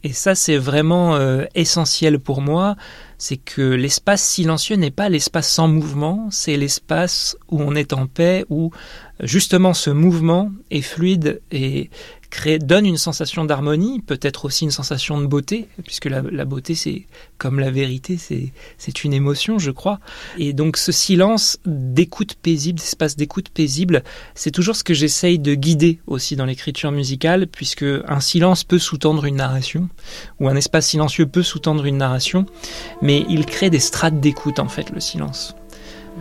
Et 0.03 0.13
ça, 0.13 0.36
c'est 0.36 0.58
vraiment 0.58 1.15
euh, 1.15 1.45
essentiel 1.56 2.19
pour 2.19 2.41
moi, 2.41 2.75
c'est 3.17 3.38
que 3.38 3.62
l'espace 3.62 4.23
silencieux 4.23 4.75
n'est 4.75 4.91
pas 4.91 5.10
l'espace 5.10 5.49
sans 5.51 5.67
mouvement, 5.67 6.27
c'est 6.30 6.56
l'espace 6.56 7.36
où 7.49 7.62
on 7.62 7.75
est 7.75 7.93
en 7.93 8.06
paix, 8.06 8.45
où 8.49 8.71
justement 9.21 9.73
ce 9.73 9.89
mouvement 9.89 10.51
est 10.69 10.82
fluide 10.82 11.41
et 11.51 11.89
donne 12.62 12.86
une 12.86 12.98
sensation 12.98 13.46
d'harmonie, 13.46 14.02
peut-être 14.02 14.46
aussi 14.46 14.66
une 14.66 14.72
sensation 14.72 15.20
de 15.20 15.26
beauté, 15.26 15.68
puisque 15.84 16.06
la, 16.06 16.22
beauté, 16.46 16.76
c'est 16.76 17.06
comme 17.38 17.60
la 17.60 17.72
vérité, 17.72 18.18
c'est 18.18 19.04
une 19.04 19.13
émotion, 19.13 19.60
je 19.60 19.72
crois. 19.72 20.00
Et 20.38 20.54
donc 20.54 20.78
ce 20.78 20.92
silence 20.92 21.58
d'écoute 21.66 22.36
paisible, 22.36 22.80
espace 22.80 23.16
d'écoute 23.16 23.50
paisible, 23.50 24.04
c'est 24.36 24.52
toujours 24.52 24.76
ce 24.76 24.84
que 24.84 24.94
j'essaye 24.94 25.40
de 25.40 25.56
guider 25.56 26.00
aussi 26.08 26.36
dans 26.36 26.46
l'écriture 26.46 26.92
musicale, 26.92 27.48
puisque 27.48 27.86
un 28.08 28.20
silence 28.20 28.63
peut 28.63 28.80
sous-tendre 28.80 29.26
une 29.26 29.38
narration, 29.38 29.90
ou 30.40 30.48
un 30.48 30.56
espace 30.56 30.88
silencieux 30.88 31.26
peut 31.26 31.44
sous-tendre 31.44 31.86
une 31.86 31.98
narration, 31.98 32.46
mais 33.02 33.26
il 33.30 33.46
crée 33.46 33.70
des 33.70 33.80
strates 33.80 34.20
d'écoute, 34.20 34.60
en 34.60 34.70
fait, 34.70 34.90
le 34.92 35.00
silence. 35.00 35.56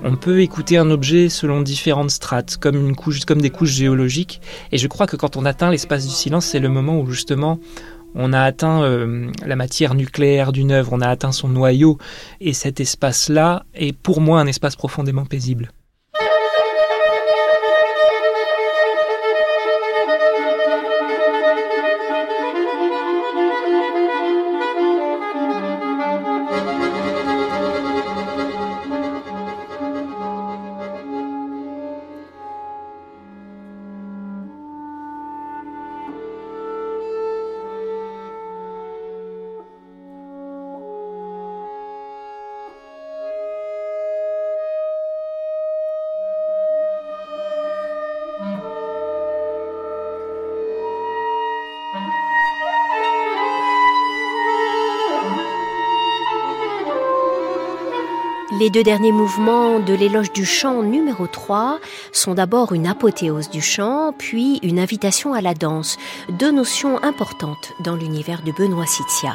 On 0.04 0.16
peut 0.16 0.40
écouter 0.40 0.76
un 0.78 0.90
objet 0.90 1.28
selon 1.28 1.62
différentes 1.62 2.10
strates, 2.10 2.56
comme, 2.58 2.76
une 2.76 2.94
couche, 2.94 3.24
comme 3.24 3.40
des 3.40 3.50
couches 3.50 3.72
géologiques. 3.72 4.40
Et 4.70 4.78
je 4.78 4.86
crois 4.86 5.06
que 5.06 5.16
quand 5.16 5.36
on 5.36 5.44
atteint 5.44 5.70
l'espace 5.70 6.06
du 6.06 6.12
silence, 6.12 6.46
c'est 6.46 6.60
le 6.60 6.68
moment 6.68 7.00
où 7.00 7.10
justement 7.10 7.58
on 8.14 8.32
a 8.32 8.40
atteint 8.40 8.82
euh, 8.82 9.30
la 9.44 9.56
matière 9.56 9.94
nucléaire 9.94 10.52
d'une 10.52 10.72
œuvre, 10.72 10.92
on 10.92 11.00
a 11.00 11.08
atteint 11.08 11.32
son 11.32 11.48
noyau. 11.48 11.98
Et 12.40 12.52
cet 12.52 12.80
espace-là 12.80 13.64
est 13.74 13.96
pour 13.96 14.20
moi 14.20 14.40
un 14.40 14.46
espace 14.46 14.76
profondément 14.76 15.26
paisible. 15.26 15.70
Les 58.58 58.70
deux 58.70 58.82
derniers 58.82 59.12
mouvements 59.12 59.80
de 59.80 59.92
l'éloge 59.92 60.32
du 60.32 60.46
chant 60.46 60.82
numéro 60.82 61.26
3 61.26 61.78
sont 62.10 62.32
d'abord 62.32 62.72
une 62.72 62.86
apothéose 62.86 63.50
du 63.50 63.60
chant, 63.60 64.14
puis 64.16 64.60
une 64.62 64.78
invitation 64.78 65.34
à 65.34 65.42
la 65.42 65.52
danse, 65.52 65.98
deux 66.30 66.52
notions 66.52 67.02
importantes 67.02 67.74
dans 67.80 67.96
l'univers 67.96 68.42
de 68.42 68.52
Benoît 68.52 68.86
Sitia. 68.86 69.34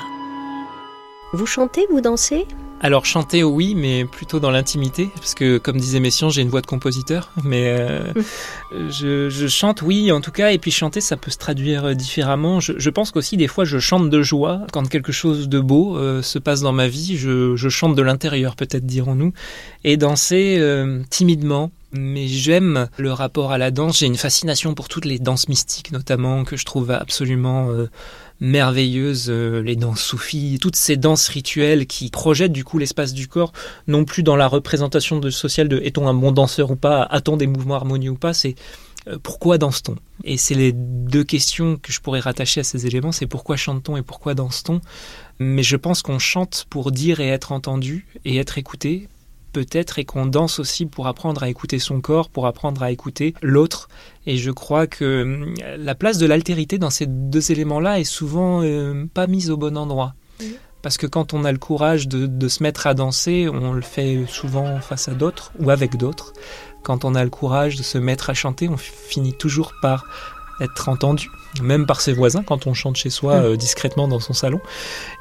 Vous 1.33 1.45
chantez, 1.45 1.85
vous 1.91 2.01
dansez? 2.01 2.47
Alors 2.83 3.05
chanter 3.05 3.43
oui, 3.43 3.75
mais 3.75 4.05
plutôt 4.05 4.39
dans 4.39 4.49
l'intimité, 4.49 5.11
parce 5.15 5.35
que 5.35 5.59
comme 5.59 5.77
disait 5.77 5.99
Messiaen, 5.99 6.29
j'ai 6.29 6.41
une 6.41 6.49
voix 6.49 6.61
de 6.61 6.65
compositeur, 6.65 7.31
mais 7.43 7.75
euh, 7.79 8.11
je, 8.89 9.47
chante 9.47 9.83
oui 9.83 10.11
en 10.11 10.19
tout 10.19 10.31
cas, 10.31 10.51
et 10.51 10.57
puis 10.57 10.71
chanter 10.71 10.99
ça 10.99 11.15
peut 11.15 11.29
se 11.29 11.37
traduire 11.37 11.95
différemment. 11.95 12.59
Je, 12.59 12.89
pense 12.89 13.11
qu'aussi 13.11 13.37
des 13.37 13.47
fois 13.47 13.65
je 13.65 13.77
chante 13.77 14.09
de 14.09 14.23
joie 14.23 14.61
quand 14.73 14.89
quelque 14.89 15.11
chose 15.11 15.47
de 15.47 15.59
beau 15.59 15.95
euh, 15.95 16.23
se 16.23 16.39
passe 16.39 16.61
dans 16.61 16.73
ma 16.73 16.87
vie, 16.87 17.17
je, 17.17 17.55
chante 17.69 17.95
de 17.95 18.01
l'intérieur 18.01 18.55
peut-être 18.55 18.85
dirons-nous, 18.85 19.31
et 19.83 19.95
danser 19.95 20.57
euh, 20.59 21.03
timidement, 21.11 21.71
mais 21.93 22.27
j'aime 22.27 22.87
le 22.97 23.13
rapport 23.13 23.51
à 23.51 23.59
la 23.59 23.69
danse. 23.69 23.99
J'ai 23.99 24.07
une 24.07 24.17
fascination 24.17 24.73
pour 24.73 24.87
toutes 24.87 25.05
les 25.05 25.19
danses 25.19 25.47
mystiques, 25.49 25.91
notamment, 25.91 26.45
que 26.45 26.57
je 26.57 26.65
trouve 26.65 26.89
absolument 26.89 27.69
merveilleuses, 28.41 29.27
euh, 29.29 29.61
les 29.61 29.77
danses 29.77 30.01
soufis, 30.01 30.57
toutes 30.59 30.75
ces 30.75 30.97
danses 30.97 31.29
rituelles 31.29 31.85
qui 31.85 32.09
projettent 32.09 32.51
du 32.51 32.65
coup 32.65 32.79
l'espace 32.79 33.13
du 33.13 33.27
corps, 33.27 33.53
non 33.87 34.03
plus 34.03 34.23
dans 34.23 34.35
la 34.35 34.47
représentation 34.47 35.21
sociale 35.31 35.69
de 35.69 35.77
est-on 35.77 36.07
un 36.07 36.13
bon 36.13 36.31
danseur 36.33 36.71
ou 36.71 36.75
pas, 36.75 37.03
a-t-on 37.03 37.37
des 37.37 37.47
mouvements 37.47 37.75
harmonieux 37.75 38.11
ou 38.11 38.17
pas, 38.17 38.33
c'est 38.33 38.55
euh, 39.07 39.17
pourquoi 39.21 39.57
danse-t-on? 39.57 39.95
Et 40.23 40.37
c'est 40.37 40.55
les 40.55 40.71
deux 40.73 41.23
questions 41.23 41.77
que 41.77 41.91
je 41.91 42.01
pourrais 42.01 42.19
rattacher 42.19 42.61
à 42.61 42.63
ces 42.63 42.87
éléments, 42.87 43.11
c'est 43.11 43.27
pourquoi 43.27 43.55
chante-t-on 43.55 43.95
et 43.95 44.01
pourquoi 44.01 44.33
danse-t-on? 44.33 44.81
Mais 45.39 45.63
je 45.63 45.77
pense 45.77 46.01
qu'on 46.01 46.19
chante 46.19 46.65
pour 46.69 46.91
dire 46.91 47.19
et 47.19 47.29
être 47.29 47.51
entendu 47.51 48.07
et 48.25 48.37
être 48.37 48.57
écouté, 48.57 49.07
peut-être 49.51 49.99
et 49.99 50.05
qu'on 50.05 50.25
danse 50.25 50.59
aussi 50.59 50.85
pour 50.85 51.07
apprendre 51.07 51.43
à 51.43 51.49
écouter 51.49 51.79
son 51.79 52.01
corps, 52.01 52.29
pour 52.29 52.47
apprendre 52.47 52.83
à 52.83 52.91
écouter 52.91 53.33
l'autre. 53.41 53.89
Et 54.25 54.37
je 54.37 54.51
crois 54.51 54.87
que 54.87 55.23
hum, 55.23 55.53
la 55.77 55.95
place 55.95 56.17
de 56.17 56.25
l'altérité 56.25 56.77
dans 56.77 56.89
ces 56.89 57.05
deux 57.07 57.51
éléments-là 57.51 57.99
est 57.99 58.03
souvent 58.05 58.63
euh, 58.63 59.05
pas 59.13 59.27
mise 59.27 59.51
au 59.51 59.57
bon 59.57 59.77
endroit. 59.77 60.15
Parce 60.81 60.97
que 60.97 61.05
quand 61.05 61.35
on 61.35 61.45
a 61.45 61.51
le 61.51 61.59
courage 61.59 62.07
de, 62.07 62.25
de, 62.25 62.47
se 62.47 62.63
mettre 62.63 62.87
à 62.87 62.95
danser, 62.95 63.47
on 63.47 63.73
le 63.73 63.83
fait 63.83 64.25
souvent 64.27 64.79
face 64.79 65.07
à 65.07 65.13
d'autres 65.13 65.51
ou 65.59 65.69
avec 65.69 65.95
d'autres. 65.95 66.33
Quand 66.81 67.05
on 67.05 67.13
a 67.13 67.23
le 67.23 67.29
courage 67.29 67.75
de 67.75 67.83
se 67.83 67.99
mettre 67.99 68.31
à 68.31 68.33
chanter, 68.33 68.67
on 68.67 68.77
finit 68.77 69.33
toujours 69.33 69.73
par 69.83 70.05
être 70.59 70.89
entendu, 70.89 71.29
même 71.61 71.85
par 71.85 72.01
ses 72.01 72.13
voisins 72.13 72.43
quand 72.43 72.67
on 72.67 72.73
chante 72.73 72.97
chez 72.97 73.09
soi 73.09 73.39
mm. 73.39 73.43
euh, 73.43 73.55
discrètement 73.57 74.07
dans 74.07 74.19
son 74.19 74.33
salon. 74.33 74.59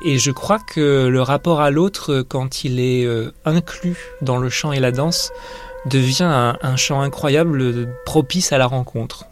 Et 0.05 0.19
je 0.19 0.31
crois 0.31 0.59
que 0.59 1.07
le 1.07 1.23
rapport 1.23 1.61
à 1.61 1.71
l'autre, 1.71 2.13
euh, 2.13 2.25
quand 2.27 2.65
il 2.65 2.81
est 2.81 3.05
euh, 3.05 3.33
inclus 3.45 3.97
dans 4.23 4.39
le 4.39 4.49
chant 4.49 4.73
et 4.73 4.81
la 4.81 4.93
danse, 4.93 5.33
devient 5.87 6.25
un, 6.25 6.59
un 6.61 6.77
chant 6.77 7.01
incroyable, 7.01 7.89
propice 8.05 8.53
à 8.53 8.59
la 8.59 8.67
rencontre. 8.67 9.30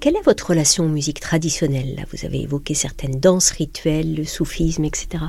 Quelle 0.00 0.16
est 0.16 0.24
votre 0.24 0.46
relation 0.46 0.86
aux 0.86 0.88
musiques 0.88 1.20
traditionnelles 1.20 2.06
Vous 2.10 2.24
avez 2.24 2.40
évoqué 2.40 2.72
certaines 2.72 3.20
danses 3.20 3.50
rituelles, 3.50 4.14
le 4.14 4.24
soufisme, 4.24 4.82
etc. 4.86 5.24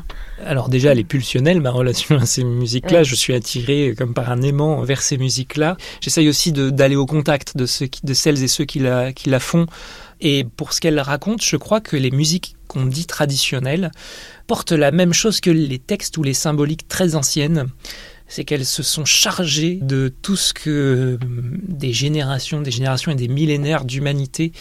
Alors 0.46 0.70
déjà, 0.70 0.94
elle 0.94 1.00
est 1.00 1.04
pulsionnelle, 1.04 1.60
ma 1.60 1.72
relation 1.72 2.16
à 2.18 2.26
ces 2.26 2.46
musiques-là. 2.46 3.04
Je 3.04 3.16
suis 3.16 3.34
attiré 3.34 3.94
comme 3.98 4.14
par 4.14 4.32
un 4.32 4.42
aimant 4.42 4.82
vers 4.84 5.02
ces 5.02 5.18
musiques-là. 5.18 5.76
J'essaye 6.00 6.30
aussi 6.30 6.54
d'aller 6.54 6.96
au 6.96 7.06
contact 7.06 7.58
de, 7.58 7.66
ceux 7.66 7.90
de 8.02 8.14
celles 8.14 8.42
et 8.44 8.48
ceux 8.48 8.64
qui 8.64 8.80
la, 8.80 9.12
qui 9.12 9.30
la 9.30 9.42
font. 9.42 9.66
Et 10.22 10.46
pour 10.46 10.72
ce 10.72 10.80
qu'elle 10.80 11.02
raconte, 11.02 11.44
je 11.44 11.58
crois 11.58 11.82
que 11.82 11.98
les 11.98 12.12
musiques 12.12 12.56
qu'on 12.68 12.86
dit 12.86 13.08
traditionnelles 13.08 13.92
portent 14.48 14.72
la 14.72 14.92
même 14.92 15.12
chose 15.12 15.42
que 15.42 15.52
les 15.52 15.80
textes 15.80 16.18
ou 16.18 16.24
les 16.24 16.34
symboliques 16.34 16.88
très 16.88 17.16
anciennes 17.16 17.68
c'est 18.32 18.46
qu'elles 18.46 18.66
se 18.66 18.82
sont 18.82 19.04
chargées 19.04 19.78
de 19.82 20.10
tout 20.22 20.38
ce 20.38 20.54
que 20.54 20.70
euh, 20.70 21.18
des 21.68 21.92
générations, 21.92 22.62
des 22.62 22.72
générations 22.72 23.12
et 23.12 23.16
des 23.16 23.28
millénaires 23.28 23.84
d'humanité 23.84 24.54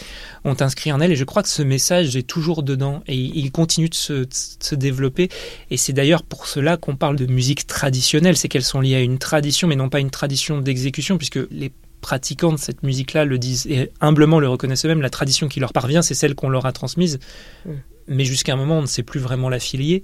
ont 0.43 0.57
inscrit 0.59 0.91
en 0.91 0.99
elles. 0.99 1.13
Et 1.13 1.15
je 1.15 1.23
crois 1.23 1.41
que 1.41 1.47
ce 1.47 1.63
message 1.63 2.17
est 2.17 2.27
toujours 2.27 2.63
dedans 2.63 3.01
et 3.07 3.15
il 3.15 3.49
continue 3.53 3.87
de 3.87 3.95
se, 3.95 4.75
développer. 4.75 5.29
Et 5.69 5.77
c'est 5.77 5.93
d'ailleurs 5.93 6.23
pour 6.23 6.47
cela 6.47 6.75
qu'on 6.75 6.97
parle 6.97 7.15
de 7.15 7.25
musique 7.27 7.65
traditionnelle, 7.65 8.35
c'est 8.35 8.49
qu'elles 8.49 8.61
sont 8.63 8.81
liées 8.81 8.95
à 8.95 9.01
une 9.01 9.19
tradition, 9.19 9.69
mais 9.69 9.77
non 9.77 9.87
pas 9.87 10.01
une 10.01 10.11
tradition 10.11 10.59
d'exécution, 10.59 11.17
puisque 11.17 11.39
les 11.49 11.71
pratiquants 12.01 12.51
de 12.51 12.57
cette 12.57 12.83
musique-là 12.83 13.23
le 13.23 13.37
disent 13.39 13.67
et 13.67 13.89
humblement 14.01 14.41
le 14.41 14.49
reconnaissent 14.49 14.83
eux-mêmes, 14.83 15.01
la 15.01 15.09
tradition 15.09 15.47
qui 15.47 15.61
leur 15.61 15.71
parvient, 15.71 16.01
c'est 16.01 16.15
celle 16.15 16.35
qu'on 16.35 16.49
leur 16.49 16.65
a 16.65 16.73
transmise. 16.73 17.19
Mm 17.65 17.71
mais 18.11 18.25
jusqu'à 18.25 18.53
un 18.53 18.57
moment, 18.57 18.77
on 18.77 18.81
ne 18.81 18.87
sait 18.87 19.03
plus 19.03 19.19
vraiment 19.19 19.49
l'affilier. 19.49 20.03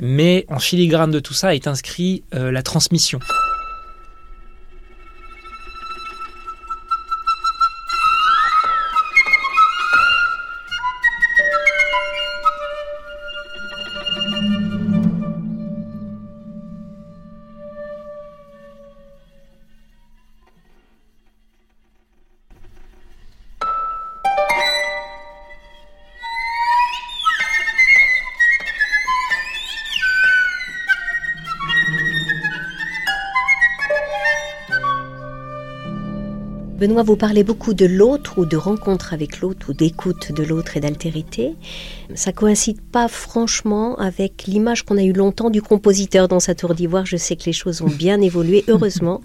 Mais 0.00 0.44
en 0.48 0.58
filigrane 0.58 1.10
de 1.10 1.20
tout 1.20 1.34
ça 1.34 1.54
est 1.54 1.66
inscrit 1.66 2.22
euh, 2.34 2.52
la 2.52 2.62
transmission. 2.62 3.18
Benoît, 36.78 37.02
vous 37.02 37.16
parlez 37.16 37.42
beaucoup 37.42 37.74
de 37.74 37.86
l'autre 37.86 38.38
ou 38.38 38.46
de 38.46 38.56
rencontre 38.56 39.12
avec 39.12 39.40
l'autre 39.40 39.70
ou 39.70 39.72
d'écoute 39.72 40.30
de 40.30 40.44
l'autre 40.44 40.76
et 40.76 40.80
d'altérité. 40.80 41.56
Ça 42.14 42.30
coïncide 42.30 42.80
pas 42.80 43.08
franchement 43.08 43.96
avec 43.98 44.44
l'image 44.46 44.84
qu'on 44.84 44.96
a 44.96 45.02
eue 45.02 45.12
longtemps 45.12 45.50
du 45.50 45.60
compositeur 45.60 46.28
dans 46.28 46.38
sa 46.38 46.54
tour 46.54 46.76
d'ivoire. 46.76 47.04
Je 47.04 47.16
sais 47.16 47.34
que 47.34 47.46
les 47.46 47.52
choses 47.52 47.82
ont 47.82 47.88
bien 47.88 48.20
évolué, 48.20 48.62
heureusement. 48.68 49.22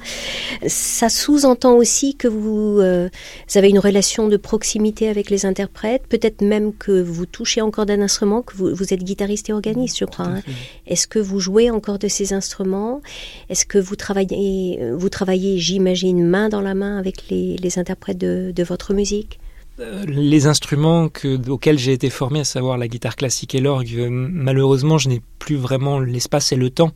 Ça 0.65 1.09
sous-entend 1.09 1.75
aussi 1.75 2.15
que 2.15 2.27
vous, 2.27 2.79
euh, 2.79 3.07
avez 3.53 3.69
une 3.69 3.77
relation 3.77 4.27
de 4.27 4.37
proximité 4.37 5.07
avec 5.07 5.29
les 5.29 5.45
interprètes, 5.45 6.07
peut-être 6.09 6.41
même 6.41 6.73
que 6.73 7.03
vous 7.03 7.27
touchez 7.27 7.61
encore 7.61 7.85
d'un 7.85 8.01
instrument, 8.01 8.41
que 8.41 8.55
vous, 8.57 8.93
êtes 8.93 9.03
guitariste 9.03 9.49
et 9.49 9.53
organiste, 9.53 9.99
je 9.99 10.05
crois. 10.05 10.25
Hein. 10.25 10.41
Est-ce 10.87 11.05
que 11.05 11.19
vous 11.19 11.39
jouez 11.39 11.69
encore 11.69 11.99
de 11.99 12.07
ces 12.07 12.33
instruments? 12.33 13.01
Est-ce 13.49 13.67
que 13.67 13.77
vous 13.77 13.95
travaillez, 13.95 14.79
vous 14.91 15.09
travaillez, 15.09 15.59
j'imagine, 15.59 16.25
main 16.25 16.49
dans 16.49 16.61
la 16.61 16.73
main 16.73 16.97
avec 16.97 17.29
les 17.29 17.42
les, 17.43 17.79
interprètes 17.79 18.17
de, 18.17 18.63
votre 18.63 18.93
musique 18.93 19.39
euh, 19.79 20.05
les 20.05 20.45
instruments 20.45 21.09
auxquels 21.47 21.79
j'ai 21.79 21.93
été 21.93 22.11
formé, 22.11 22.41
à 22.41 22.43
savoir 22.43 22.77
la 22.77 22.87
guitare 22.87 23.15
classique 23.15 23.55
et 23.55 23.59
l'orgue, 23.59 23.95
euh, 23.95 24.07
malheureusement, 24.11 24.99
je 24.99 25.09
n'ai 25.09 25.19
plus 25.39 25.55
vraiment 25.55 25.99
l'espace 25.99 26.51
et 26.51 26.55
le 26.55 26.69
temps 26.69 26.93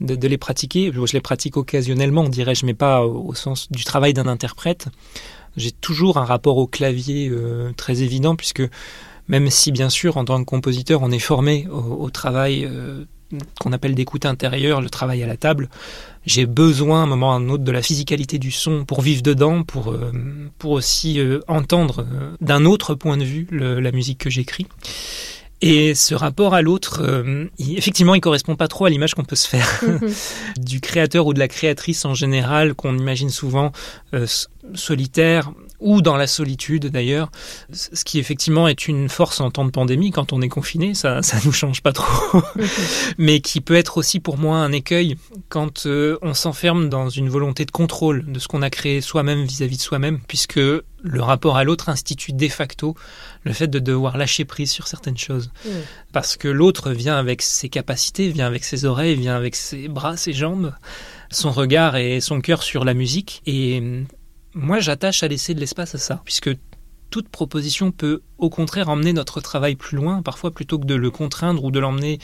de, 0.00 0.26
les 0.26 0.36
pratiquer. 0.36 0.90
Je 0.92 1.12
les 1.12 1.20
pratique 1.20 1.56
occasionnellement, 1.56 2.28
dirais-je, 2.28 2.66
mais 2.66 2.74
pas 2.74 3.06
au, 3.06 3.32
sens 3.34 3.70
du 3.70 3.84
travail 3.84 4.12
d'un 4.12 4.26
interprète. 4.26 4.88
J'ai 5.56 5.70
toujours 5.70 6.18
un 6.18 6.24
rapport 6.24 6.56
au 6.56 6.66
clavier 6.66 7.28
euh, 7.30 7.70
très 7.76 8.02
évident, 8.02 8.34
puisque 8.34 8.64
même 9.28 9.48
si, 9.48 9.70
bien 9.70 9.88
sûr, 9.88 10.16
en 10.16 10.24
tant 10.24 10.40
que 10.40 10.44
compositeur, 10.44 11.02
on 11.02 11.12
est 11.12 11.20
formé 11.20 11.68
au, 11.68 12.10
travail 12.10 12.68
qu'on 13.60 13.72
appelle 13.72 13.94
d'écoute 13.94 14.26
intérieure, 14.26 14.80
le 14.80 14.90
travail 14.90 15.22
à 15.22 15.26
la 15.26 15.36
table. 15.36 15.68
J'ai 16.24 16.46
besoin, 16.46 17.00
à 17.00 17.04
un 17.04 17.06
moment 17.06 17.28
ou 17.28 17.32
à 17.32 17.34
un 17.34 17.48
autre, 17.48 17.64
de 17.64 17.72
la 17.72 17.82
physicalité 17.82 18.38
du 18.38 18.50
son 18.50 18.84
pour 18.84 19.00
vivre 19.00 19.22
dedans, 19.22 19.62
pour, 19.62 19.92
euh, 19.92 20.12
pour 20.58 20.72
aussi 20.72 21.20
euh, 21.20 21.40
entendre 21.46 22.00
euh, 22.00 22.36
d'un 22.40 22.64
autre 22.64 22.94
point 22.94 23.16
de 23.16 23.24
vue 23.24 23.46
la 23.50 23.92
musique 23.92 24.18
que 24.18 24.30
j'écris. 24.30 24.66
Et 25.62 25.94
ce 25.94 26.14
rapport 26.14 26.52
à 26.52 26.60
l'autre, 26.60 27.02
effectivement, 27.58 28.14
il 28.14 28.20
correspond 28.20 28.56
pas 28.56 28.68
trop 28.68 28.84
à 28.84 28.90
l'image 28.90 29.14
qu'on 29.14 29.24
peut 29.24 29.36
se 29.36 29.48
faire 29.48 29.82
du 30.58 30.82
créateur 30.82 31.26
ou 31.26 31.32
de 31.32 31.38
la 31.38 31.48
créatrice 31.48 32.04
en 32.04 32.12
général, 32.12 32.74
qu'on 32.74 32.96
imagine 32.98 33.30
souvent 33.30 33.72
solitaire, 34.74 35.50
ou 35.80 36.02
dans 36.02 36.16
la 36.16 36.26
solitude 36.26 36.86
d'ailleurs, 36.86 37.30
ce 37.72 38.04
qui 38.04 38.18
effectivement 38.18 38.68
est 38.68 38.88
une 38.88 39.08
force 39.08 39.40
en 39.40 39.50
temps 39.50 39.64
de 39.64 39.70
pandémie. 39.70 40.10
Quand 40.10 40.32
on 40.32 40.42
est 40.42 40.48
confiné, 40.48 40.94
ça 40.94 41.22
ça 41.22 41.38
nous 41.44 41.52
change 41.52 41.82
pas 41.82 41.92
trop, 41.92 42.42
mais 43.18 43.40
qui 43.40 43.60
peut 43.60 43.74
être 43.74 43.98
aussi 43.98 44.20
pour 44.20 44.38
moi 44.38 44.58
un 44.58 44.72
écueil 44.72 45.16
quand 45.48 45.86
euh, 45.86 46.18
on 46.22 46.34
s'enferme 46.34 46.88
dans 46.88 47.08
une 47.08 47.28
volonté 47.28 47.64
de 47.64 47.70
contrôle 47.70 48.30
de 48.30 48.38
ce 48.38 48.48
qu'on 48.48 48.62
a 48.62 48.70
créé 48.70 49.00
soi-même 49.00 49.44
vis-à-vis 49.44 49.76
de 49.76 49.82
soi-même, 49.82 50.20
puisque 50.26 50.56
le 50.58 51.22
rapport 51.22 51.56
à 51.56 51.64
l'autre 51.64 51.88
institue 51.88 52.32
de 52.32 52.48
facto 52.48 52.96
le 53.44 53.52
fait 53.52 53.68
de 53.68 53.78
devoir 53.78 54.16
lâcher 54.16 54.44
prise 54.44 54.70
sur 54.70 54.88
certaines 54.88 55.18
choses, 55.18 55.50
parce 56.12 56.36
que 56.36 56.48
l'autre 56.48 56.90
vient 56.90 57.16
avec 57.16 57.42
ses 57.42 57.68
capacités, 57.68 58.28
vient 58.28 58.46
avec 58.46 58.64
ses 58.64 58.84
oreilles, 58.84 59.14
vient 59.14 59.36
avec 59.36 59.54
ses 59.54 59.88
bras, 59.88 60.16
ses 60.16 60.32
jambes 60.32 60.72
son 61.30 61.50
regard 61.50 61.96
et 61.96 62.20
son 62.20 62.40
cœur 62.40 62.62
sur 62.62 62.84
la 62.84 62.94
musique. 62.94 63.42
Et 63.46 63.82
moi, 64.56 64.80
j'attache 64.80 65.22
à 65.22 65.28
laisser 65.28 65.54
de 65.54 65.60
l'espace 65.60 65.94
à 65.94 65.98
ça, 65.98 66.22
puisque 66.24 66.50
toute 67.10 67.28
proposition 67.28 67.92
peut 67.92 68.22
au 68.38 68.48
contraire 68.48 68.88
emmener 68.88 69.12
notre 69.12 69.42
travail 69.42 69.76
plus 69.76 69.96
loin, 69.96 70.22
parfois 70.22 70.50
plutôt 70.50 70.78
que 70.78 70.86
de 70.86 70.94
le 70.94 71.10
contraindre 71.10 71.62
ou 71.62 71.70
de 71.70 71.78
l'emmener 71.78 72.18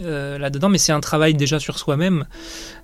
euh, 0.00 0.38
là-dedans, 0.38 0.68
mais 0.68 0.78
c'est 0.78 0.92
un 0.92 1.00
travail 1.00 1.34
déjà 1.34 1.58
sur 1.58 1.78
soi-même, 1.80 2.26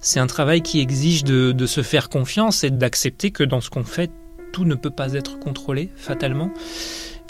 c'est 0.01 0.19
un 0.19 0.27
travail 0.27 0.61
qui 0.61 0.81
exige 0.81 1.23
de, 1.23 1.53
de 1.53 1.67
se 1.67 1.83
faire 1.83 2.09
confiance 2.09 2.65
et 2.65 2.71
d'accepter 2.71 3.31
que 3.31 3.45
dans 3.45 3.61
ce 3.61 3.71
qu'on 3.71 3.85
fait, 3.85 4.11
tout 4.53 4.65
ne 4.65 4.75
peut 4.75 4.91
pas 4.91 5.13
être 5.15 5.39
contrôlé 5.39 5.91
fatalement. 5.95 6.51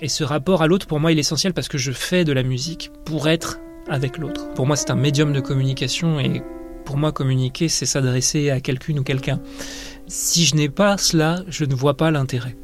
Et 0.01 0.09
ce 0.09 0.25
rapport 0.25 0.63
à 0.63 0.67
l'autre, 0.67 0.87
pour 0.87 0.99
moi, 0.99 1.13
il 1.13 1.19
est 1.19 1.21
essentiel 1.21 1.53
parce 1.53 1.69
que 1.69 1.77
je 1.77 1.93
fais 1.93 2.25
de 2.25 2.33
la 2.33 2.43
musique 2.43 2.91
pour 3.05 3.29
être 3.29 3.61
avec 3.87 4.17
l'autre. 4.17 4.51
Pour 4.55 4.67
moi, 4.67 4.77
c'est 4.77 4.91
un 4.91 4.97
médium 4.97 5.35
de 5.35 5.41
communication 5.41 6.19
et 6.21 6.43
pour 6.91 6.97
moi, 6.97 7.13
communiquer, 7.13 7.69
c'est 7.69 7.87
s'adresser 7.87 8.51
à 8.51 8.61
quelqu'une 8.61 8.99
ou 8.99 9.05
quelqu'un. 9.05 9.41
Si 10.13 10.45
je 10.45 10.57
n'ai 10.57 10.69
pas 10.69 10.99
cela, 10.99 11.45
je 11.47 11.65
ne 11.65 11.73
vois 11.73 11.97
pas 11.97 12.11
l'intérêt. 12.11 12.57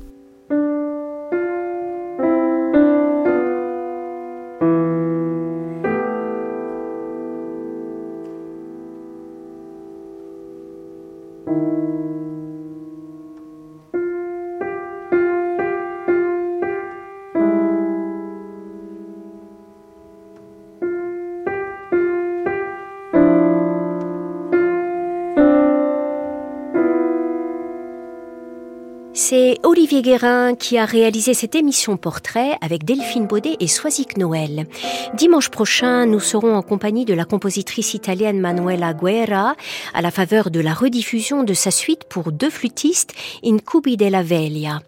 Guérin 30.03 30.55
qui 30.55 30.79
a 30.79 30.85
réalisé 30.85 31.35
cette 31.35 31.55
émission 31.55 31.97
portrait 31.97 32.57
avec 32.61 32.85
Delphine 32.85 33.27
Baudet 33.27 33.57
et 33.61 33.69
Soisic 33.69 34.17
Noël. 34.17 34.67
Dimanche 35.15 35.49
prochain, 35.49 36.07
nous 36.07 36.21
serons 36.21 36.55
en 36.55 36.63
compagnie 36.63 37.05
de 37.05 37.15
la 37.15 37.25
compositrice 37.25 37.95
italienne 37.95 38.41
Manuela 38.41 38.95
Guerra 38.95 39.55
à 39.95 40.03
la 40.03 40.11
faveur 40.11 40.51
de 40.51 40.61
la 40.61 40.75
rediffusion 40.75 41.45
de 41.45 41.55
sa 41.55 41.71
suite 41.71 42.05
pour 42.09 42.33
deux 42.33 42.51
flûtistes 42.51 43.15
Incubi 43.45 43.97
della 43.97 44.23
Veglia. 44.23 44.81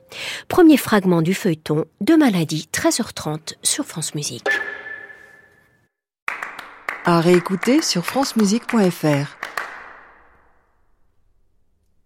Premier 0.49 0.77
fragment 0.77 1.23
du 1.23 1.35
feuilleton 1.35 1.85
de 2.01 2.15
Maladie, 2.15 2.69
13h30 2.73 3.55
sur 3.63 3.85
France 3.85 4.15
Musique. 4.15 4.49
À 7.05 7.21
réécouter 7.21 7.81
sur 7.81 8.05
francemusique.fr. 8.05 9.38